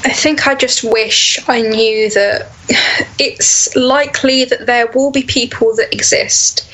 I 0.05 0.12
think 0.12 0.48
I 0.48 0.55
just 0.55 0.83
wish 0.83 1.39
I 1.48 1.62
knew 1.62 2.10
that 2.12 2.51
it's 3.19 3.75
likely 3.75 4.45
that 4.45 4.65
there 4.65 4.88
will 4.88 5.12
be 5.12 5.24
people 5.24 5.75
that 5.75 5.93
exist 5.93 6.69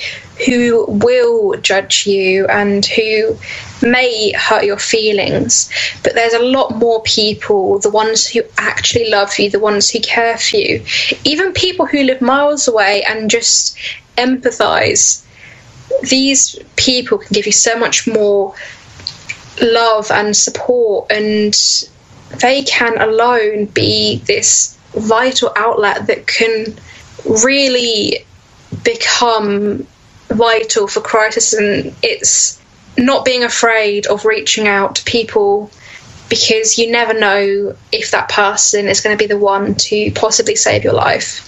who 0.45 0.85
will 0.87 1.55
judge 1.57 2.07
you 2.07 2.47
and 2.47 2.85
who 2.85 3.37
may 3.81 4.31
hurt 4.31 4.63
your 4.63 4.79
feelings. 4.79 5.69
But 6.01 6.15
there's 6.15 6.33
a 6.33 6.39
lot 6.43 6.75
more 6.75 7.01
people, 7.03 7.79
the 7.79 7.89
ones 7.89 8.25
who 8.25 8.41
actually 8.57 9.09
love 9.09 9.37
you, 9.37 9.49
the 9.49 9.59
ones 9.59 9.89
who 9.89 9.99
care 9.99 10.37
for 10.37 10.55
you, 10.55 10.83
even 11.25 11.51
people 11.53 11.85
who 11.85 12.03
live 12.03 12.21
miles 12.21 12.67
away 12.67 13.03
and 13.03 13.29
just 13.29 13.77
empathize 14.17 15.25
these 16.03 16.57
people 16.75 17.17
can 17.17 17.33
give 17.33 17.45
you 17.45 17.51
so 17.51 17.77
much 17.77 18.07
more 18.07 18.53
love 19.61 20.09
and 20.11 20.35
support, 20.35 21.11
and 21.11 21.53
they 22.37 22.63
can 22.63 22.99
alone 22.99 23.65
be 23.65 24.17
this 24.25 24.77
vital 24.93 25.51
outlet 25.55 26.07
that 26.07 26.27
can 26.27 26.75
really 27.25 28.25
become 28.83 29.85
vital 30.27 30.87
for 30.87 31.01
crisis. 31.01 31.53
And 31.53 31.95
it's 32.01 32.61
not 32.97 33.25
being 33.25 33.43
afraid 33.43 34.07
of 34.07 34.25
reaching 34.25 34.67
out 34.67 34.95
to 34.95 35.03
people 35.03 35.71
because 36.29 36.77
you 36.77 36.91
never 36.91 37.19
know 37.19 37.75
if 37.91 38.11
that 38.11 38.29
person 38.29 38.87
is 38.87 39.01
going 39.01 39.17
to 39.17 39.21
be 39.21 39.27
the 39.27 39.37
one 39.37 39.75
to 39.75 40.11
possibly 40.11 40.55
save 40.55 40.83
your 40.83 40.93
life. 40.93 41.45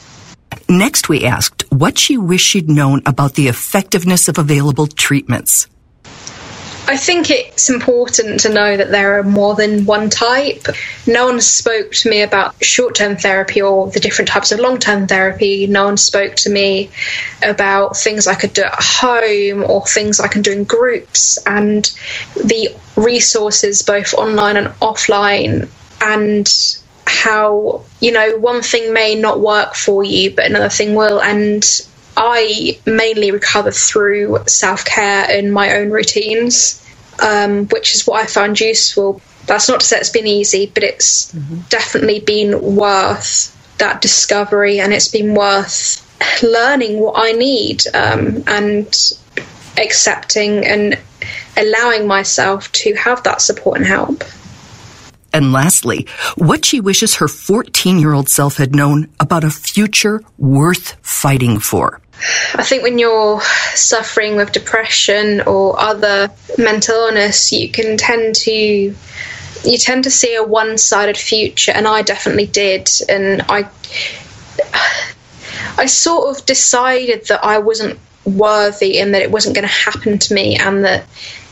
Next, 0.68 1.10
we 1.10 1.26
asked 1.26 1.64
what 1.72 2.00
she 2.00 2.18
wished 2.18 2.48
she'd 2.48 2.70
known 2.70 3.02
about 3.06 3.36
the 3.36 3.48
effectiveness 3.48 4.28
of 4.28 4.38
available 4.38 4.88
treatments. 4.88 5.68
I 6.92 6.98
think 6.98 7.30
it's 7.30 7.70
important 7.70 8.42
to 8.42 8.50
know 8.50 8.76
that 8.76 8.92
there 8.92 9.18
are 9.18 9.24
more 9.24 9.56
than 9.56 9.86
one 9.86 10.10
type. 10.10 10.68
No 11.08 11.28
one 11.28 11.40
spoke 11.40 11.92
to 11.92 12.10
me 12.10 12.22
about 12.22 12.62
short 12.62 12.96
term 12.96 13.16
therapy 13.16 13.62
or 13.62 13.90
the 13.90 14.02
different 14.02 14.28
types 14.28 14.52
of 14.52 14.60
long 14.60 14.78
term 14.78 15.08
therapy. 15.08 15.68
No 15.68 15.86
one 15.86 15.96
spoke 15.96 16.36
to 16.36 16.50
me 16.50 16.90
about 17.44 17.96
things 17.96 18.28
I 18.28 18.36
could 18.36 18.52
do 18.52 18.64
at 18.64 18.76
home 18.78 19.64
or 19.64 19.86
things 19.86 20.20
I 20.20 20.28
can 20.28 20.42
do 20.42 20.52
in 20.52 20.66
groups 20.66 21.40
and 21.46 21.90
the 22.36 22.76
resources, 22.98 23.84
both 23.84 24.14
online 24.14 24.58
and 24.58 24.68
offline, 24.82 25.70
and 26.02 26.46
how 27.06 27.86
you 28.02 28.12
know 28.12 28.38
one 28.38 28.62
thing 28.62 28.92
may 28.92 29.16
not 29.16 29.40
work 29.40 29.76
for 29.76 30.04
you 30.04 30.34
but 30.34 30.46
another 30.46 30.70
thing 30.70 30.96
will 30.96 31.22
and 31.22 31.64
i 32.18 32.78
mainly 32.86 33.32
recover 33.32 33.72
through 33.72 34.38
self-care 34.48 35.26
and 35.30 35.54
my 35.54 35.76
own 35.76 35.90
routines 35.90 36.78
um, 37.22 37.68
which 37.68 37.94
is 37.96 38.08
what 38.08 38.22
i 38.22 38.26
found 38.26 38.60
useful 38.60 39.22
that's 39.46 39.68
not 39.70 39.82
to 39.82 39.86
say 39.86 39.98
it's 39.98 40.10
been 40.10 40.28
easy 40.28 40.72
but 40.74 40.84
it's 40.84 41.34
mm-hmm. 41.34 41.60
definitely 41.70 42.20
been 42.20 42.76
worth 42.76 43.58
that 43.78 44.02
discovery 44.02 44.80
and 44.80 44.94
it's 44.94 45.08
been 45.08 45.34
worth 45.34 46.08
learning 46.44 47.00
what 47.00 47.16
i 47.18 47.32
need 47.32 47.84
um, 47.94 48.44
and 48.48 49.14
accepting 49.78 50.66
and 50.66 51.00
allowing 51.58 52.08
myself 52.08 52.72
to 52.72 52.94
have 52.96 53.24
that 53.24 53.42
support 53.42 53.78
and 53.78 53.86
help 53.86 54.24
and 55.34 55.52
lastly, 55.52 56.08
what 56.36 56.66
she 56.66 56.80
wishes 56.80 57.16
her 57.16 57.28
14 57.28 58.00
year 58.00 58.14
old 58.14 58.30
self 58.30 58.58
had 58.58 58.76
known 58.76 59.10
about 59.20 59.44
a 59.44 59.50
future 59.50 60.22
worth 60.38 60.98
fighting 61.02 61.60
for. 61.60 62.02
I 62.54 62.64
think 62.64 62.84
when 62.84 63.00
you're 63.00 63.42
suffering 63.74 64.36
with 64.36 64.52
depression 64.52 65.42
or 65.42 65.80
other 65.80 66.30
mental 66.58 66.96
illness, 66.96 67.52
you 67.52 67.70
can 67.70 67.98
tend 67.98 68.36
to 68.36 68.96
you 69.64 69.78
tend 69.78 70.04
to 70.04 70.12
see 70.12 70.36
a 70.36 70.44
one-sided 70.44 71.18
future 71.18 71.72
and 71.72 71.88
I 71.88 72.02
definitely 72.02 72.48
did 72.48 72.90
and 73.08 73.44
I 73.48 73.70
I 75.78 75.86
sort 75.86 76.36
of 76.36 76.46
decided 76.46 77.28
that 77.28 77.44
I 77.44 77.60
wasn't 77.60 78.00
worthy 78.26 79.00
and 79.00 79.14
that 79.14 79.22
it 79.22 79.32
wasn't 79.32 79.56
going 79.56 79.68
to 79.68 79.74
happen 79.74 80.20
to 80.20 80.34
me 80.34 80.58
and 80.58 80.84
that 80.84 81.06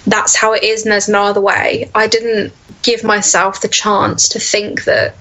that's 0.08 0.36
how 0.36 0.54
it 0.54 0.64
is 0.64 0.84
and 0.84 0.92
there's 0.92 1.10
no 1.10 1.24
other 1.24 1.42
way. 1.42 1.90
I 1.94 2.08
didn't 2.08 2.54
give 2.82 3.04
myself 3.04 3.62
the 3.62 3.68
chance 3.68 4.30
to 4.30 4.40
think 4.40 4.86
that 4.86 5.16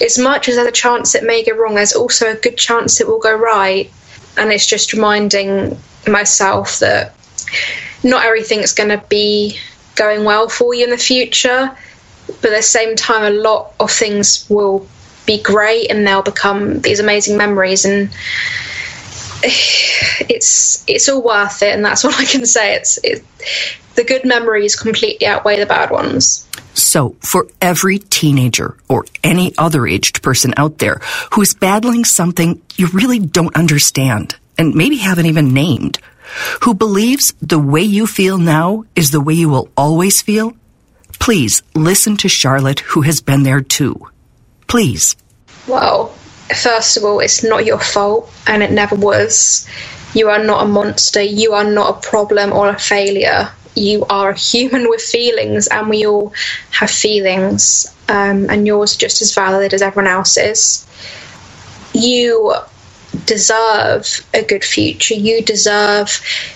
as 0.00 0.18
much 0.18 0.48
as 0.48 0.56
there's 0.56 0.68
a 0.68 0.72
chance 0.72 1.14
it 1.14 1.24
may 1.24 1.44
go 1.44 1.52
wrong, 1.52 1.74
there's 1.74 1.92
also 1.92 2.30
a 2.30 2.34
good 2.34 2.56
chance 2.56 3.00
it 3.00 3.06
will 3.06 3.20
go 3.20 3.34
right. 3.34 3.90
And 4.36 4.50
it's 4.50 4.66
just 4.66 4.92
reminding 4.92 5.78
myself 6.08 6.80
that 6.80 7.14
not 8.02 8.24
everything's 8.24 8.72
going 8.72 8.90
to 8.90 9.02
be 9.08 9.58
going 9.94 10.24
well 10.24 10.48
for 10.48 10.74
you 10.74 10.84
in 10.84 10.90
the 10.90 10.98
future, 10.98 11.76
but 12.26 12.52
at 12.52 12.56
the 12.56 12.62
same 12.62 12.96
time, 12.96 13.24
a 13.24 13.36
lot 13.36 13.72
of 13.78 13.90
things 13.90 14.48
will 14.50 14.86
be 15.26 15.42
great 15.42 15.90
and 15.90 16.06
they'll 16.06 16.22
become 16.22 16.80
these 16.80 17.00
amazing 17.00 17.36
memories. 17.36 17.84
And 17.84 18.10
it's 19.42 20.84
it's 20.88 21.08
all 21.08 21.22
worth 21.22 21.62
it, 21.62 21.74
and 21.74 21.84
that's 21.84 22.02
what 22.04 22.18
I 22.18 22.24
can 22.24 22.46
say. 22.46 22.74
It's 22.74 22.98
it, 23.02 23.24
the 23.94 24.04
good 24.04 24.24
memories 24.24 24.76
completely 24.76 25.26
outweigh 25.26 25.58
the 25.58 25.66
bad 25.66 25.90
ones. 25.90 26.48
So, 26.74 27.16
for 27.20 27.46
every 27.60 27.98
teenager 27.98 28.76
or 28.88 29.06
any 29.22 29.56
other 29.56 29.86
aged 29.86 30.22
person 30.22 30.54
out 30.56 30.78
there 30.78 31.00
who 31.32 31.42
is 31.42 31.54
battling 31.54 32.04
something 32.04 32.60
you 32.76 32.88
really 32.88 33.20
don't 33.20 33.56
understand 33.56 34.36
and 34.58 34.74
maybe 34.74 34.96
haven't 34.96 35.26
even 35.26 35.54
named, 35.54 35.98
who 36.62 36.74
believes 36.74 37.32
the 37.40 37.58
way 37.58 37.82
you 37.82 38.06
feel 38.06 38.38
now 38.38 38.84
is 38.96 39.10
the 39.10 39.20
way 39.20 39.34
you 39.34 39.48
will 39.48 39.68
always 39.76 40.20
feel, 40.20 40.52
please 41.20 41.62
listen 41.74 42.16
to 42.18 42.28
Charlotte, 42.28 42.80
who 42.80 43.02
has 43.02 43.20
been 43.20 43.44
there 43.44 43.60
too. 43.60 44.08
Please. 44.66 45.16
Well, 45.68 46.08
first 46.62 46.96
of 46.96 47.04
all, 47.04 47.20
it's 47.20 47.44
not 47.44 47.64
your 47.64 47.78
fault 47.78 48.32
and 48.46 48.62
it 48.62 48.72
never 48.72 48.96
was. 48.96 49.68
You 50.12 50.30
are 50.30 50.42
not 50.42 50.64
a 50.64 50.68
monster. 50.68 51.22
You 51.22 51.52
are 51.52 51.64
not 51.64 51.90
a 51.96 52.08
problem 52.08 52.52
or 52.52 52.68
a 52.68 52.78
failure 52.78 53.50
you 53.74 54.04
are 54.06 54.30
a 54.30 54.38
human 54.38 54.88
with 54.88 55.02
feelings, 55.02 55.66
and 55.68 55.88
we 55.88 56.06
all 56.06 56.32
have 56.70 56.90
feelings, 56.90 57.94
um, 58.08 58.48
and 58.50 58.66
yours 58.66 58.94
are 58.96 59.00
just 59.00 59.22
as 59.22 59.34
valid 59.34 59.74
as 59.74 59.82
everyone 59.82 60.10
else's. 60.10 60.86
You 61.92 62.54
deserve 63.26 64.26
a 64.34 64.42
good 64.42 64.64
future. 64.64 65.14
You 65.14 65.42
deserve 65.42 66.08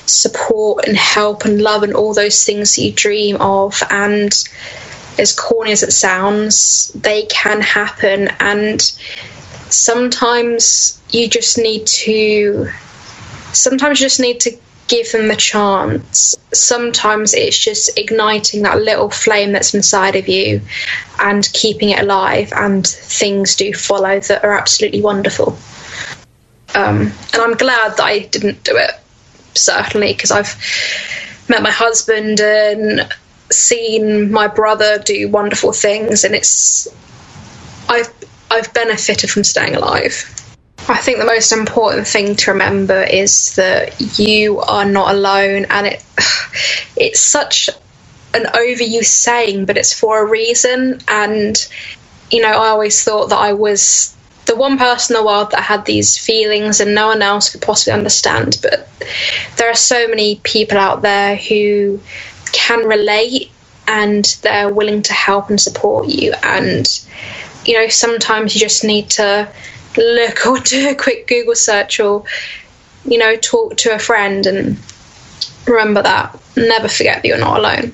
support 0.07 0.87
and 0.87 0.97
help 0.97 1.45
and 1.45 1.61
love 1.61 1.83
and 1.83 1.95
all 1.95 2.15
those 2.15 2.45
things 2.45 2.77
that 2.77 2.83
you 2.83 2.93
dream 2.93 3.37
of. 3.41 3.83
And 3.91 4.33
as 5.19 5.33
corny 5.33 5.73
as 5.73 5.83
it 5.83 5.93
sounds, 5.93 6.93
they 6.93 7.23
can 7.27 7.61
happen. 7.61 8.29
And 8.41 8.81
sometimes 9.71 11.01
you 11.11 11.29
just 11.29 11.59
need 11.59 11.87
to. 11.87 12.69
Sometimes 13.53 14.01
you 14.01 14.07
just 14.07 14.21
need 14.21 14.41
to 14.41 14.57
give 14.89 15.13
them 15.13 15.29
the 15.29 15.37
chance. 15.37 16.35
Sometimes 16.53 17.35
it's 17.35 17.59
just 17.59 17.97
igniting 17.99 18.63
that 18.63 18.81
little 18.81 19.11
flame 19.11 19.53
that's 19.53 19.75
inside 19.75 20.17
of 20.17 20.29
you 20.29 20.61
and 21.21 21.51
keeping 21.53 21.91
it 21.91 22.01
alive, 22.01 22.53
and 22.57 22.87
things 22.87 23.55
do 23.55 23.73
follow 23.73 24.19
that 24.19 24.45
are 24.45 24.59
absolutely 24.59 25.03
wonderful. 25.03 25.57
Um, 26.75 27.13
and 27.33 27.43
I'm 27.43 27.55
glad 27.55 27.97
that 27.97 28.05
I 28.05 28.21
didn't 28.21 28.65
do 28.65 28.77
it, 28.77 28.93
certainly, 29.55 30.13
because 30.13 30.31
I've 30.31 30.57
met 31.49 31.63
my 31.63 31.71
husband 31.71 32.41
and 32.41 33.09
seen 33.51 34.31
my 34.31 34.47
brother 34.47 34.99
do 34.99 35.29
wonderful 35.29 35.73
things, 35.73 36.25
and 36.25 36.35
it's 36.35 36.89
I've 37.89 38.13
I've 38.51 38.73
benefited 38.75 39.31
from 39.31 39.45
staying 39.45 39.77
alive. 39.77 40.38
I 40.89 40.97
think 40.97 41.19
the 41.19 41.27
most 41.27 41.53
important 41.53 42.07
thing 42.07 42.35
to 42.37 42.53
remember 42.53 43.03
is 43.03 43.57
that 43.57 44.19
you 44.19 44.61
are 44.61 44.85
not 44.85 45.15
alone, 45.15 45.67
and 45.71 45.87
it 45.87 46.05
it's 46.97 47.21
such 47.21 47.69
an 48.35 48.45
overused 48.45 49.05
saying, 49.05 49.67
but 49.67 49.77
it's 49.77 49.99
for 49.99 50.25
a 50.25 50.29
reason. 50.29 51.01
And 51.09 51.57
you 52.31 52.43
know, 52.43 52.49
I 52.49 52.69
always 52.69 53.03
thought 53.03 53.29
that 53.31 53.39
I 53.39 53.53
was 53.53 54.15
the 54.47 54.57
one 54.57 54.79
person 54.79 55.15
in 55.15 55.23
the 55.23 55.27
world 55.27 55.51
that 55.51 55.63
had 55.63 55.85
these 55.85 56.17
feelings 56.17 56.81
and 56.81 56.95
no 56.95 57.09
one 57.09 57.21
else 57.21 57.51
could 57.51 57.61
possibly 57.61 57.93
understand. 57.93 58.59
But 58.63 58.89
there 59.57 59.71
are 59.71 59.75
so 59.75 60.09
many 60.09 60.37
people 60.43 60.79
out 60.79 61.03
there 61.03 61.37
who 61.37 62.01
can 62.53 62.87
relate 62.87 63.51
and 63.87 64.25
they're 64.43 64.73
willing 64.73 65.03
to 65.03 65.13
help 65.13 65.51
and 65.51 65.61
support 65.61 66.09
you. 66.09 66.33
And, 66.43 66.89
you 67.67 67.75
know, 67.75 67.89
sometimes 67.89 68.55
you 68.55 68.61
just 68.61 68.85
need 68.85 69.11
to 69.11 69.51
look 69.99 70.47
or 70.47 70.59
do 70.59 70.91
a 70.91 70.95
quick 70.95 71.27
Google 71.27 71.55
search 71.55 72.01
or, 72.01 72.25
you 73.05 73.19
know, 73.19 73.37
talk 73.37 73.77
to 73.79 73.95
a 73.95 73.99
friend 73.99 74.47
and 74.47 74.79
remember 75.67 76.03
that. 76.03 76.39
Never 76.57 76.89
forget 76.89 77.23
that 77.23 77.29
you're 77.29 77.39
not 77.39 77.59
alone. 77.59 77.93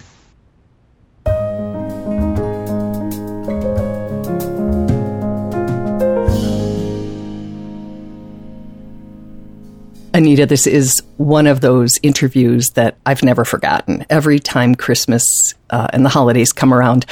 Anita, 10.14 10.46
this 10.46 10.68
is 10.68 11.02
one 11.16 11.49
of 11.49 11.61
those 11.61 11.99
interviews 12.04 12.70
that 12.70 12.96
I've 13.04 13.25
never 13.25 13.44
forgotten. 13.44 14.06
Every 14.08 14.38
time 14.38 14.76
Christmas 14.76 15.54
uh, 15.70 15.88
and 15.92 16.04
the 16.04 16.08
holidays 16.08 16.52
come 16.52 16.73
around, 16.73 17.04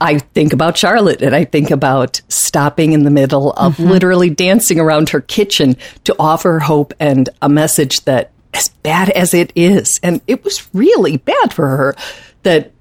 I 0.00 0.18
think 0.18 0.52
about 0.52 0.76
Charlotte 0.76 1.22
and 1.22 1.34
I 1.34 1.44
think 1.44 1.70
about 1.70 2.20
stopping 2.28 2.92
in 2.92 3.02
the 3.02 3.10
middle 3.10 3.52
of 3.52 3.76
mm-hmm. 3.76 3.90
literally 3.90 4.30
dancing 4.30 4.78
around 4.78 5.08
her 5.10 5.20
kitchen 5.20 5.76
to 6.04 6.14
offer 6.18 6.58
hope 6.60 6.94
and 7.00 7.28
a 7.42 7.48
message 7.48 8.04
that, 8.04 8.30
as 8.54 8.68
bad 8.68 9.10
as 9.10 9.34
it 9.34 9.52
is, 9.54 10.00
and 10.02 10.20
it 10.26 10.44
was 10.44 10.68
really 10.74 11.16
bad 11.18 11.52
for 11.52 11.68
her, 11.68 11.96
that 12.44 12.72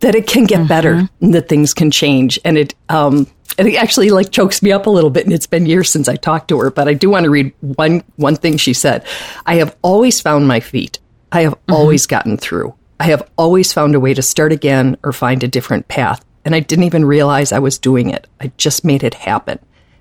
that 0.00 0.14
it 0.14 0.26
can 0.26 0.44
get 0.44 0.60
mm-hmm. 0.60 0.68
better, 0.68 1.08
that 1.20 1.48
things 1.48 1.74
can 1.74 1.90
change, 1.90 2.38
and 2.44 2.56
it 2.56 2.74
um, 2.88 3.26
and 3.58 3.68
it 3.68 3.76
actually 3.76 4.10
like 4.10 4.30
chokes 4.30 4.62
me 4.62 4.72
up 4.72 4.86
a 4.86 4.90
little 4.90 5.10
bit 5.10 5.24
and 5.24 5.32
it's 5.32 5.46
been 5.46 5.66
years 5.66 5.90
since 5.90 6.08
I 6.08 6.16
talked 6.16 6.48
to 6.48 6.58
her, 6.60 6.70
but 6.70 6.88
I 6.88 6.94
do 6.94 7.10
want 7.10 7.24
to 7.24 7.30
read 7.30 7.52
one 7.60 8.02
one 8.16 8.36
thing 8.36 8.56
she 8.56 8.72
said. 8.72 9.04
I 9.46 9.56
have 9.56 9.76
always 9.82 10.20
found 10.20 10.48
my 10.48 10.60
feet. 10.60 10.98
I 11.30 11.42
have 11.42 11.54
mm-hmm. 11.54 11.74
always 11.74 12.06
gotten 12.06 12.36
through. 12.36 12.74
I 12.98 13.04
have 13.04 13.28
always 13.36 13.72
found 13.72 13.94
a 13.94 14.00
way 14.00 14.14
to 14.14 14.22
start 14.22 14.52
again 14.52 14.96
or 15.02 15.12
find 15.12 15.42
a 15.42 15.48
different 15.48 15.88
path. 15.88 16.24
And 16.44 16.54
I 16.54 16.60
didn't 16.60 16.84
even 16.84 17.04
realize 17.04 17.52
I 17.52 17.58
was 17.58 17.78
doing 17.78 18.10
it. 18.10 18.26
I 18.40 18.52
just 18.56 18.84
made 18.84 19.02
it 19.02 19.14
happen. 19.14 19.58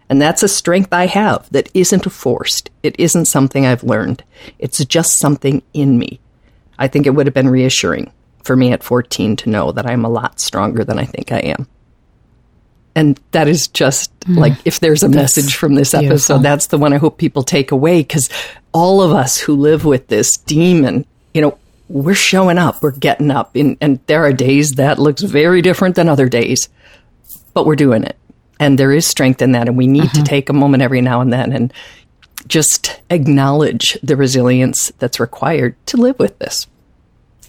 And 0.10 0.22
that's 0.22 0.44
a 0.44 0.48
strength 0.48 0.92
I 0.92 1.06
have 1.08 1.50
that 1.52 1.70
isn't 1.74 2.12
forced. 2.12 2.70
It 2.84 2.96
isn't 3.00 3.26
something 3.26 3.66
I've 3.66 3.84
learned. 3.84 4.24
It's 4.60 4.84
just 4.86 5.18
something 5.18 5.64
in 5.74 5.98
me. 5.98 6.20
I 6.78 6.88
think 6.88 7.08
it 7.08 7.12
would 7.12 7.28
have 7.28 7.34
been 7.34 7.50
reassuring 7.50 8.12
for 8.44 8.56
me 8.56 8.74
at 8.74 8.84
14 8.84 9.38
to 9.38 9.50
know 9.50 9.72
that 9.72 9.86
I'm 9.86 10.04
a 10.04 10.10
lot 10.10 10.40
stronger 10.40 10.84
than 10.84 11.00
I 11.00 11.06
think 11.06 11.32
I 11.32 11.40
am. 11.40 11.68
And 12.96 13.20
that 13.32 13.48
is 13.48 13.68
just 13.68 14.18
mm. 14.22 14.38
like, 14.38 14.54
if 14.66 14.80
there's 14.80 15.02
a 15.04 15.08
that's 15.08 15.38
message 15.38 15.56
from 15.56 15.76
this 15.76 15.94
episode, 15.94 16.10
beautiful. 16.10 16.40
that's 16.40 16.68
the 16.68 16.78
one 16.78 16.94
I 16.94 16.98
hope 16.98 17.18
people 17.18 17.44
take 17.44 17.72
away 17.72 18.02
because 18.02 18.30
all 18.72 19.02
of 19.02 19.12
us 19.12 19.38
who 19.40 19.56
live 19.56 19.86
with 19.86 20.08
this 20.08 20.38
demon, 20.38 21.06
you 21.34 21.42
know, 21.42 21.58
we're 21.90 22.16
showing 22.16 22.58
up, 22.58 22.82
we're 22.82 22.92
getting 22.92 23.32
up. 23.32 23.56
In, 23.56 23.78
and 23.82 24.00
there 24.08 24.24
are 24.24 24.34
days 24.34 24.72
that 24.72 25.00
looks 25.00 25.22
very 25.22 25.62
different 25.62 25.96
than 25.96 26.10
other 26.10 26.30
days, 26.30 26.70
but 27.54 27.66
we're 27.66 27.76
doing 27.76 28.04
it. 28.04 28.18
And 28.60 28.78
there 28.78 28.92
is 28.92 29.06
strength 29.06 29.42
in 29.42 29.52
that. 29.52 29.68
And 29.68 29.78
we 29.78 29.88
need 29.88 30.04
mm-hmm. 30.04 30.24
to 30.24 30.30
take 30.30 30.50
a 30.50 30.54
moment 30.54 30.84
every 30.84 31.02
now 31.02 31.22
and 31.22 31.34
then 31.34 31.52
and 31.52 31.74
just 32.48 33.02
acknowledge 33.10 33.98
the 34.04 34.16
resilience 34.16 34.92
that's 35.00 35.20
required 35.20 35.76
to 35.88 35.98
live 35.98 36.18
with 36.20 36.40
this. 36.40 36.68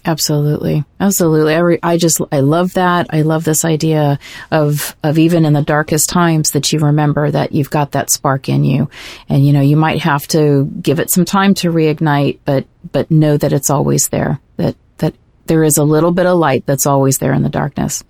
Absolutely. 0.07 0.83
Absolutely. 0.99 1.55
I, 1.55 1.59
re- 1.59 1.79
I 1.81 1.97
just, 1.97 2.21
I 2.31 2.41
love 2.41 2.73
that. 2.73 3.07
I 3.09 3.23
love 3.23 3.43
this 3.43 3.65
idea 3.65 4.19
of, 4.51 4.95
of 5.01 5.17
even 5.17 5.45
in 5.45 5.53
the 5.53 5.63
darkest 5.63 6.09
times 6.09 6.51
that 6.51 6.71
you 6.71 6.79
remember 6.79 7.31
that 7.31 7.53
you've 7.53 7.71
got 7.71 7.93
that 7.93 8.11
spark 8.11 8.47
in 8.47 8.63
you. 8.63 8.87
And, 9.27 9.45
you 9.45 9.51
know, 9.51 9.61
you 9.61 9.75
might 9.75 10.03
have 10.03 10.27
to 10.27 10.65
give 10.65 10.99
it 10.99 11.09
some 11.09 11.25
time 11.25 11.55
to 11.55 11.71
reignite, 11.71 12.37
but, 12.45 12.67
but 12.91 13.09
know 13.09 13.35
that 13.35 13.51
it's 13.51 13.71
always 13.71 14.09
there, 14.09 14.39
that, 14.57 14.75
that 14.97 15.15
there 15.47 15.63
is 15.63 15.77
a 15.77 15.83
little 15.83 16.11
bit 16.11 16.27
of 16.27 16.37
light 16.37 16.67
that's 16.67 16.85
always 16.85 17.17
there 17.17 17.33
in 17.33 17.41
the 17.41 17.49
darkness. 17.49 18.03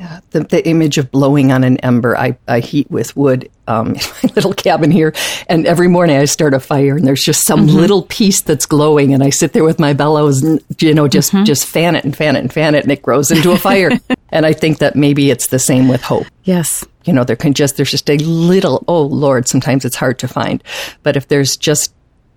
Yeah, 0.00 0.20
the, 0.30 0.40
the 0.40 0.66
image 0.66 0.96
of 0.96 1.10
blowing 1.10 1.52
on 1.52 1.62
an 1.62 1.76
ember. 1.78 2.16
I, 2.16 2.38
I 2.48 2.60
heat 2.60 2.90
with 2.90 3.14
wood 3.18 3.50
um, 3.66 3.88
in 3.88 4.00
my 4.22 4.30
little 4.34 4.54
cabin 4.54 4.90
here, 4.90 5.12
and 5.46 5.66
every 5.66 5.88
morning 5.88 6.16
I 6.16 6.24
start 6.24 6.54
a 6.54 6.58
fire, 6.58 6.96
and 6.96 7.06
there's 7.06 7.22
just 7.22 7.44
some 7.44 7.66
mm-hmm. 7.66 7.76
little 7.76 8.02
piece 8.04 8.40
that's 8.40 8.64
glowing, 8.64 9.12
and 9.12 9.22
I 9.22 9.28
sit 9.28 9.52
there 9.52 9.62
with 9.62 9.78
my 9.78 9.92
bellows, 9.92 10.42
and 10.42 10.64
you 10.78 10.94
know, 10.94 11.06
just 11.06 11.32
mm-hmm. 11.32 11.44
just 11.44 11.66
fan 11.66 11.96
it 11.96 12.04
and 12.04 12.16
fan 12.16 12.34
it 12.34 12.38
and 12.38 12.50
fan 12.50 12.74
it, 12.74 12.82
and 12.82 12.90
it 12.90 13.02
grows 13.02 13.30
into 13.30 13.52
a 13.52 13.58
fire. 13.58 13.90
and 14.30 14.46
I 14.46 14.54
think 14.54 14.78
that 14.78 14.96
maybe 14.96 15.30
it's 15.30 15.48
the 15.48 15.58
same 15.58 15.86
with 15.86 16.00
hope. 16.00 16.26
Yes, 16.44 16.82
you 17.04 17.12
know, 17.12 17.22
there 17.22 17.36
can 17.36 17.52
just 17.52 17.76
there's 17.76 17.90
just 17.90 18.08
a 18.08 18.16
little. 18.16 18.82
Oh 18.88 19.02
Lord, 19.02 19.48
sometimes 19.48 19.84
it's 19.84 19.96
hard 19.96 20.18
to 20.20 20.28
find, 20.28 20.64
but 21.02 21.14
if 21.14 21.28
there's 21.28 21.58
just 21.58 21.92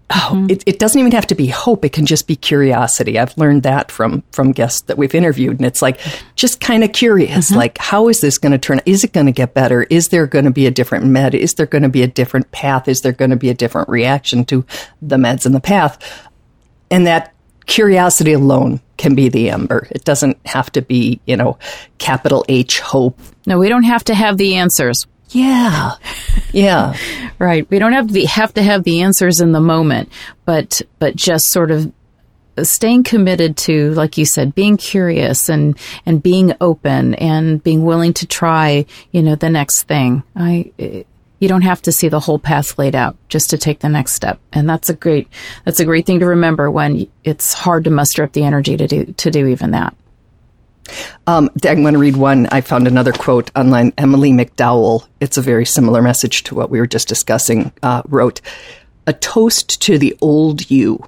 oh, 0.09 0.47
it, 0.49 0.63
it 0.65 0.79
doesn't 0.79 0.99
even 0.99 1.11
have 1.11 1.27
to 1.27 1.35
be 1.35 1.47
hope. 1.47 1.85
It 1.85 1.93
can 1.93 2.05
just 2.05 2.27
be 2.27 2.35
curiosity. 2.35 3.19
I've 3.19 3.37
learned 3.37 3.63
that 3.63 3.91
from 3.91 4.23
from 4.31 4.51
guests 4.51 4.81
that 4.83 4.97
we've 4.97 5.15
interviewed, 5.15 5.57
and 5.57 5.65
it's 5.65 5.81
like 5.81 5.99
just 6.35 6.59
kind 6.59 6.83
of 6.83 6.91
curious. 6.93 7.49
Mm-hmm. 7.49 7.57
Like, 7.57 7.77
how 7.77 8.07
is 8.09 8.21
this 8.21 8.37
going 8.37 8.51
to 8.51 8.57
turn? 8.57 8.81
Is 8.85 9.03
it 9.03 9.13
going 9.13 9.25
to 9.25 9.31
get 9.31 9.53
better? 9.53 9.83
Is 9.83 10.09
there 10.09 10.27
going 10.27 10.45
to 10.45 10.51
be 10.51 10.67
a 10.67 10.71
different 10.71 11.05
med? 11.05 11.35
Is 11.35 11.53
there 11.53 11.65
going 11.65 11.83
to 11.83 11.89
be 11.89 12.03
a 12.03 12.07
different 12.07 12.51
path? 12.51 12.87
Is 12.87 13.01
there 13.01 13.11
going 13.11 13.31
to 13.31 13.37
be 13.37 13.49
a 13.49 13.53
different 13.53 13.89
reaction 13.89 14.45
to 14.45 14.65
the 15.01 15.17
meds 15.17 15.45
and 15.45 15.55
the 15.55 15.61
path? 15.61 16.27
And 16.91 17.07
that 17.07 17.33
curiosity 17.65 18.33
alone 18.33 18.81
can 18.97 19.15
be 19.15 19.29
the 19.29 19.49
ember. 19.49 19.87
It 19.91 20.03
doesn't 20.03 20.37
have 20.45 20.71
to 20.73 20.81
be, 20.81 21.19
you 21.25 21.35
know, 21.37 21.57
capital 21.97 22.45
H 22.47 22.79
hope. 22.79 23.19
No, 23.45 23.57
we 23.57 23.69
don't 23.69 23.83
have 23.83 24.03
to 24.05 24.15
have 24.15 24.37
the 24.37 24.55
answers. 24.55 25.05
Yeah. 25.29 25.93
Yeah. 26.51 26.95
right. 27.39 27.69
We 27.69 27.79
don't 27.79 27.93
have 27.93 28.11
to 28.11 28.25
have 28.25 28.53
to 28.55 28.63
have 28.63 28.83
the 28.83 29.01
answers 29.01 29.39
in 29.39 29.51
the 29.51 29.61
moment, 29.61 30.09
but 30.45 30.81
but 30.99 31.15
just 31.15 31.45
sort 31.49 31.71
of 31.71 31.91
staying 32.61 33.03
committed 33.03 33.57
to 33.57 33.91
like 33.95 34.15
you 34.17 34.25
said 34.25 34.53
being 34.53 34.77
curious 34.77 35.49
and 35.49 35.77
and 36.05 36.21
being 36.21 36.53
open 36.61 37.15
and 37.15 37.63
being 37.63 37.83
willing 37.83 38.13
to 38.13 38.27
try, 38.27 38.85
you 39.11 39.23
know, 39.23 39.35
the 39.35 39.49
next 39.49 39.83
thing. 39.83 40.23
I 40.35 41.05
you 41.39 41.49
don't 41.49 41.63
have 41.63 41.81
to 41.81 41.91
see 41.91 42.07
the 42.07 42.21
whole 42.21 42.39
path 42.39 42.79
laid 42.79 42.95
out 42.95 43.17
just 43.27 43.49
to 43.49 43.57
take 43.57 43.79
the 43.79 43.89
next 43.89 44.13
step. 44.13 44.39
And 44.53 44.69
that's 44.69 44.89
a 44.89 44.93
great 44.93 45.27
that's 45.65 45.79
a 45.79 45.85
great 45.85 46.05
thing 46.05 46.19
to 46.19 46.25
remember 46.27 46.71
when 46.71 47.07
it's 47.23 47.53
hard 47.53 47.83
to 47.83 47.89
muster 47.89 48.23
up 48.23 48.31
the 48.31 48.43
energy 48.43 48.77
to 48.77 48.87
do 48.87 49.05
to 49.05 49.31
do 49.31 49.47
even 49.47 49.71
that. 49.71 49.95
Um, 51.27 51.49
I'm 51.63 51.81
going 51.81 51.93
to 51.93 51.99
read 51.99 52.17
one. 52.17 52.47
I 52.51 52.61
found 52.61 52.87
another 52.87 53.13
quote 53.13 53.51
online. 53.55 53.93
Emily 53.97 54.31
McDowell, 54.31 55.07
it's 55.19 55.37
a 55.37 55.41
very 55.41 55.65
similar 55.65 56.01
message 56.01 56.43
to 56.43 56.55
what 56.55 56.69
we 56.69 56.79
were 56.79 56.87
just 56.87 57.07
discussing, 57.07 57.71
uh, 57.81 58.01
wrote 58.07 58.41
A 59.07 59.13
toast 59.13 59.81
to 59.83 59.97
the 59.97 60.17
old 60.21 60.69
you. 60.69 61.03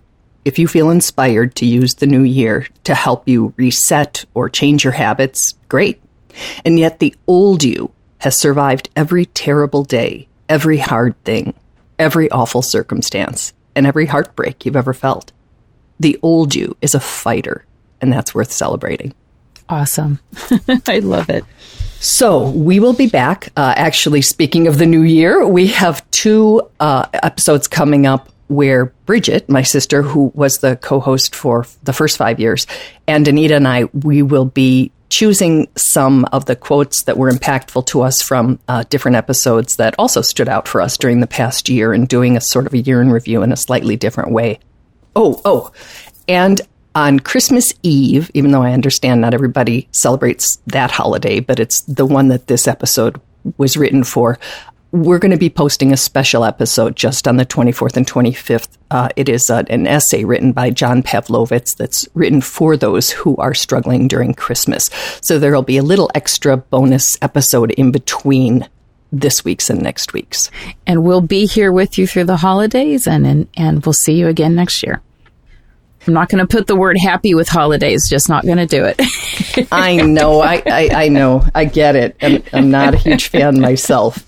If 0.45 0.59
you 0.59 0.67
feel 0.67 0.91
inspired 0.91 1.55
to 1.55 1.65
use 1.65 1.95
the 1.95 2.07
new 2.07 2.21
year 2.21 2.67
to 2.83 2.93
help 2.93 3.27
you 3.27 3.53
reset 3.57 4.25
or 4.33 4.47
change 4.49 4.83
your 4.83 4.93
habits, 4.93 5.53
great. 5.67 6.01
And 6.63 6.77
yet 6.77 6.99
the 6.99 7.15
old 7.27 7.63
you 7.63 7.91
has 8.19 8.39
survived 8.39 8.89
every 8.95 9.25
terrible 9.25 9.83
day, 9.83 10.27
every 10.47 10.77
hard 10.77 11.21
thing, 11.23 11.53
every 11.97 12.29
awful 12.31 12.61
circumstance, 12.61 13.53
and 13.75 13.85
every 13.85 14.05
heartbreak 14.05 14.65
you've 14.65 14.75
ever 14.75 14.93
felt. 14.93 15.31
The 15.99 16.19
old 16.21 16.55
you 16.55 16.77
is 16.81 16.93
a 16.93 16.99
fighter, 16.99 17.65
and 18.01 18.11
that's 18.11 18.35
worth 18.35 18.51
celebrating. 18.51 19.13
Awesome. 19.69 20.19
I 20.87 20.99
love 20.99 21.29
it. 21.29 21.43
So 21.99 22.49
we 22.49 22.79
will 22.79 22.93
be 22.93 23.07
back. 23.07 23.51
Uh, 23.57 23.73
actually, 23.75 24.21
speaking 24.21 24.67
of 24.67 24.77
the 24.77 24.85
new 24.85 25.01
year, 25.01 25.47
we 25.47 25.67
have 25.67 26.09
two 26.11 26.61
uh, 26.79 27.07
episodes 27.13 27.67
coming 27.67 28.05
up 28.05 28.29
where 28.47 28.85
Bridget, 29.07 29.49
my 29.49 29.63
sister, 29.63 30.03
who 30.03 30.31
was 30.35 30.59
the 30.59 30.75
co-host 30.75 31.33
for 31.33 31.65
the 31.83 31.93
first 31.93 32.17
five 32.17 32.39
years, 32.39 32.67
and 33.07 33.27
Anita 33.27 33.55
and 33.55 33.67
I, 33.67 33.85
we 33.85 34.21
will 34.21 34.45
be 34.45 34.91
choosing 35.09 35.67
some 35.75 36.25
of 36.25 36.45
the 36.45 36.55
quotes 36.55 37.03
that 37.03 37.17
were 37.17 37.31
impactful 37.31 37.85
to 37.87 38.01
us 38.01 38.21
from 38.21 38.59
uh, 38.67 38.83
different 38.89 39.15
episodes 39.15 39.77
that 39.77 39.95
also 39.97 40.21
stood 40.21 40.49
out 40.49 40.67
for 40.67 40.81
us 40.81 40.97
during 40.97 41.21
the 41.21 41.27
past 41.27 41.69
year 41.69 41.93
and 41.93 42.07
doing 42.07 42.37
a 42.37 42.41
sort 42.41 42.65
of 42.65 42.73
a 42.73 42.79
year 42.79 43.01
in 43.01 43.11
review 43.11 43.41
in 43.41 43.51
a 43.51 43.57
slightly 43.57 43.95
different 43.95 44.31
way. 44.31 44.59
Oh, 45.15 45.41
oh, 45.45 45.71
and 46.27 46.61
on 46.95 47.19
Christmas 47.19 47.73
Eve, 47.83 48.31
even 48.33 48.51
though 48.51 48.63
I 48.63 48.71
understand 48.71 49.21
not 49.21 49.33
everybody 49.33 49.87
celebrates 49.91 50.57
that 50.67 50.91
holiday, 50.91 51.41
but 51.41 51.59
it's 51.59 51.81
the 51.81 52.05
one 52.05 52.29
that 52.29 52.47
this 52.47 52.67
episode 52.67 53.19
was 53.57 53.77
written 53.77 54.03
for, 54.03 54.39
we're 54.91 55.19
going 55.19 55.31
to 55.31 55.37
be 55.37 55.49
posting 55.49 55.91
a 55.91 55.97
special 55.97 56.45
episode 56.45 56.95
just 56.95 57.27
on 57.27 57.35
the 57.35 57.45
24th 57.45 57.97
and 57.97 58.07
25th. 58.07 58.77
Uh, 58.89 59.09
it 59.17 59.27
is 59.27 59.49
uh, 59.49 59.63
an 59.69 59.85
essay 59.85 60.23
written 60.23 60.53
by 60.53 60.69
John 60.69 61.03
Pavlovitz 61.03 61.75
that's 61.75 62.07
written 62.13 62.39
for 62.39 62.77
those 62.77 63.11
who 63.11 63.35
are 63.35 63.53
struggling 63.53 64.07
during 64.07 64.33
Christmas. 64.33 64.89
So 65.21 65.37
there 65.37 65.53
will 65.53 65.63
be 65.63 65.77
a 65.77 65.83
little 65.83 66.09
extra 66.15 66.55
bonus 66.55 67.17
episode 67.21 67.71
in 67.71 67.91
between 67.91 68.69
this 69.11 69.43
week's 69.43 69.69
and 69.69 69.81
next 69.81 70.13
week's. 70.13 70.49
And 70.87 71.03
we'll 71.03 71.21
be 71.21 71.45
here 71.45 71.73
with 71.73 71.97
you 71.97 72.07
through 72.07 72.25
the 72.25 72.37
holidays 72.37 73.05
and 73.05 73.27
and, 73.27 73.47
and 73.57 73.85
we'll 73.85 73.93
see 73.93 74.13
you 74.13 74.27
again 74.27 74.55
next 74.55 74.81
year. 74.81 75.01
I'm 76.07 76.13
not 76.13 76.29
going 76.29 76.45
to 76.45 76.47
put 76.47 76.67
the 76.67 76.75
word 76.75 76.97
happy 76.97 77.33
with 77.33 77.47
holidays, 77.47 78.07
just 78.09 78.29
not 78.29 78.45
going 78.45 78.57
to 78.57 78.65
do 78.65 78.85
it. 78.85 79.67
I 79.71 79.97
know. 79.97 80.41
I, 80.41 80.61
I, 80.65 80.89
I, 80.93 81.07
know. 81.09 81.43
I 81.53 81.65
get 81.65 81.95
it. 81.95 82.15
I'm, 82.21 82.43
I'm 82.53 82.71
not 82.71 82.93
a 82.93 82.97
huge 82.97 83.29
fan 83.29 83.59
myself. 83.59 84.25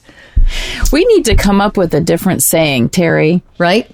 We 0.92 1.06
need 1.06 1.26
to 1.26 1.36
come 1.36 1.62
up 1.62 1.78
with 1.78 1.94
a 1.94 2.02
different 2.02 2.42
saying, 2.42 2.90
Terry. 2.90 3.44
Right? 3.58 3.90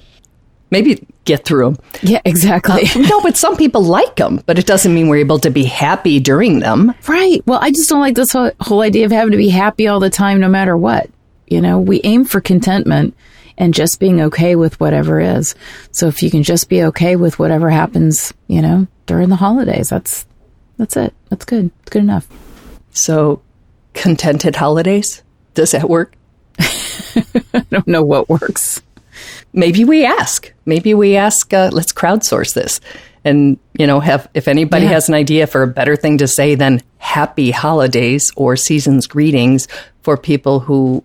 Maybe 0.72 1.06
get 1.26 1.46
through 1.46 1.74
them. 1.74 1.78
Yeah, 2.02 2.22
exactly. 2.26 2.84
Uh, 2.96 3.08
no, 3.08 3.22
but 3.22 3.38
some 3.38 3.58
people 3.58 3.84
like 3.84 4.16
them, 4.16 4.42
but 4.46 4.58
it 4.60 4.66
doesn't 4.66 4.94
mean 4.94 5.08
we're 5.08 5.18
able 5.18 5.40
to 5.40 5.50
be 5.50 5.66
happy 5.66 6.20
during 6.20 6.60
them. 6.60 6.94
Right. 7.08 7.46
Well, 7.46 7.60
I 7.62 7.72
just 7.72 7.90
don't 7.90 8.02
like 8.02 8.16
this 8.16 8.32
whole, 8.32 8.52
whole 8.60 8.82
idea 8.82 9.06
of 9.06 9.12
having 9.12 9.32
to 9.32 9.38
be 9.38 9.50
happy 9.50 9.88
all 9.88 10.00
the 10.00 10.10
time, 10.10 10.40
no 10.40 10.50
matter 10.50 10.76
what. 10.76 11.10
You 11.48 11.62
know, 11.62 11.80
we 11.80 12.02
aim 12.04 12.26
for 12.26 12.42
contentment 12.42 13.16
and 13.58 13.74
just 13.74 14.00
being 14.00 14.22
okay 14.22 14.56
with 14.56 14.80
whatever 14.80 15.20
is. 15.20 15.56
So 15.92 16.08
if 16.08 16.24
you 16.24 16.32
can 16.32 16.44
just 16.44 16.70
be 16.70 16.84
okay 16.86 17.16
with 17.16 17.40
whatever 17.40 17.70
happens, 17.70 18.34
you 18.48 18.62
know, 18.62 18.88
during 19.06 19.30
the 19.30 19.36
holidays, 19.36 19.90
that's 19.90 20.26
that's 20.78 20.98
it. 20.98 21.14
That's 21.30 21.46
good. 21.46 21.72
It's 21.82 21.92
good 21.92 22.02
enough. 22.02 22.28
So 22.92 23.42
contented 23.94 24.56
holidays? 24.56 25.24
Does 25.54 25.72
that 25.72 25.90
work? 25.90 26.16
I 26.60 27.66
don't 27.70 27.88
know 27.88 28.04
what 28.04 28.30
works. 28.30 28.82
Maybe 29.54 29.86
we 29.86 30.06
ask. 30.06 30.52
Maybe 30.66 30.94
we 30.94 31.16
ask. 31.16 31.54
Uh, 31.54 31.70
let's 31.72 31.94
crowdsource 31.94 32.54
this, 32.54 32.82
and 33.24 33.60
you 33.78 33.86
know, 33.86 34.00
have 34.00 34.28
if 34.34 34.48
anybody 34.48 34.86
yeah. 34.86 34.92
has 34.92 35.10
an 35.10 35.16
idea 35.16 35.46
for 35.46 35.62
a 35.62 35.68
better 35.68 35.96
thing 35.96 36.18
to 36.20 36.28
say 36.28 36.56
than 36.56 36.82
"Happy 36.98 37.52
Holidays" 37.52 38.32
or 38.36 38.56
"Seasons 38.56 39.06
Greetings" 39.06 39.68
for 40.02 40.18
people 40.18 40.60
who 40.60 41.04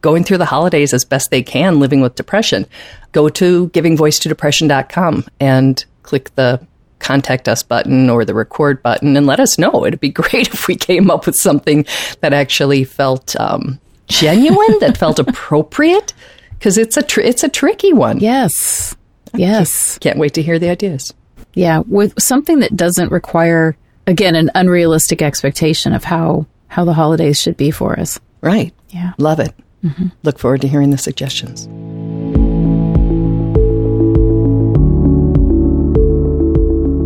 going 0.00 0.24
through 0.24 0.38
the 0.38 0.44
holidays 0.44 0.92
as 0.92 1.04
best 1.04 1.30
they 1.30 1.42
can, 1.42 1.80
living 1.80 2.00
with 2.00 2.14
depression, 2.14 2.66
go 3.12 3.28
to 3.28 3.68
givingvoicetodepression.com 3.70 5.24
and 5.40 5.84
click 6.02 6.34
the 6.34 6.66
contact 6.98 7.48
us 7.48 7.62
button 7.62 8.10
or 8.10 8.24
the 8.24 8.34
record 8.34 8.82
button 8.82 9.16
and 9.16 9.26
let 9.26 9.40
us 9.40 9.58
know. 9.58 9.84
It'd 9.86 10.00
be 10.00 10.08
great 10.22 10.48
if 10.48 10.68
we 10.68 10.76
came 10.76 11.10
up 11.10 11.26
with 11.26 11.36
something 11.36 11.84
that 12.20 12.32
actually 12.32 12.84
felt 12.84 13.36
um, 13.40 13.80
genuine, 14.06 14.78
that 14.80 14.96
felt 14.96 15.18
appropriate, 15.26 16.12
because 16.50 16.78
it's 16.78 16.96
a 16.96 17.02
tr- 17.02 17.20
it's 17.20 17.44
a 17.44 17.48
tricky 17.48 17.92
one. 17.92 18.18
Yes, 18.18 18.96
yes. 19.34 19.92
Can't, 19.92 20.02
can't 20.02 20.18
wait 20.18 20.34
to 20.34 20.42
hear 20.42 20.58
the 20.58 20.70
ideas. 20.70 21.14
Yeah, 21.54 21.82
with 21.86 22.20
something 22.20 22.60
that 22.60 22.76
doesn't 22.76 23.10
require 23.10 23.76
again 24.06 24.34
an 24.34 24.50
unrealistic 24.54 25.22
expectation 25.22 25.92
of 25.92 26.04
how 26.04 26.46
how 26.68 26.84
the 26.84 26.94
holidays 26.94 27.40
should 27.40 27.56
be 27.56 27.70
for 27.70 27.98
us. 27.98 28.18
Right. 28.40 28.72
Yeah. 28.90 29.12
Love 29.18 29.40
it. 29.40 29.52
Mm-hmm. 29.84 30.08
Look 30.22 30.38
forward 30.38 30.60
to 30.62 30.68
hearing 30.68 30.90
the 30.90 30.98
suggestions. 30.98 31.68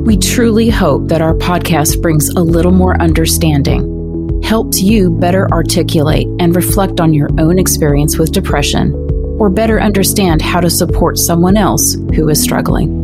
We 0.07 0.17
truly 0.17 0.69
hope 0.69 1.09
that 1.09 1.23
our 1.23 1.35
podcast 1.35 2.03
brings 2.03 2.29
a 2.31 2.41
little 2.41 2.73
more 2.73 3.01
understanding, 3.01 4.43
helps 4.43 4.81
you 4.81 5.11
better 5.11 5.49
articulate 5.51 6.27
and 6.39 6.55
reflect 6.55 7.01
on 7.01 7.13
your 7.15 7.31
own 7.39 7.59
experience 7.59 8.19
with 8.19 8.33
depression, 8.33 8.93
or 9.39 9.49
better 9.49 9.81
understand 9.81 10.43
how 10.43 10.61
to 10.61 10.69
support 10.71 11.19
someone 11.19 11.57
else 11.57 11.95
who 12.15 12.29
is 12.29 12.43
struggling. 12.43 13.02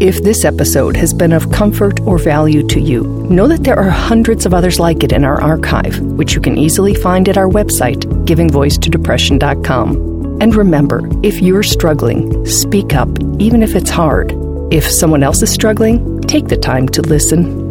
If 0.00 0.24
this 0.24 0.44
episode 0.44 0.96
has 0.96 1.14
been 1.14 1.32
of 1.32 1.52
comfort 1.52 2.00
or 2.00 2.18
value 2.18 2.66
to 2.66 2.80
you, 2.80 3.04
know 3.30 3.46
that 3.46 3.62
there 3.62 3.78
are 3.78 3.90
hundreds 3.90 4.44
of 4.44 4.52
others 4.52 4.80
like 4.80 5.04
it 5.04 5.12
in 5.12 5.24
our 5.24 5.40
archive, 5.40 6.00
which 6.00 6.34
you 6.34 6.40
can 6.40 6.58
easily 6.58 6.94
find 6.94 7.28
at 7.28 7.38
our 7.38 7.48
website, 7.48 8.02
givingvoicetodepression.com. 8.24 10.42
And 10.42 10.56
remember, 10.56 11.08
if 11.22 11.40
you're 11.40 11.62
struggling, 11.62 12.44
speak 12.44 12.92
up, 12.92 13.08
even 13.38 13.62
if 13.62 13.76
it's 13.76 13.90
hard. 13.90 14.32
If 14.72 14.90
someone 14.90 15.22
else 15.22 15.42
is 15.42 15.52
struggling, 15.52 16.20
take 16.22 16.48
the 16.48 16.56
time 16.56 16.88
to 16.88 17.00
listen 17.00 17.63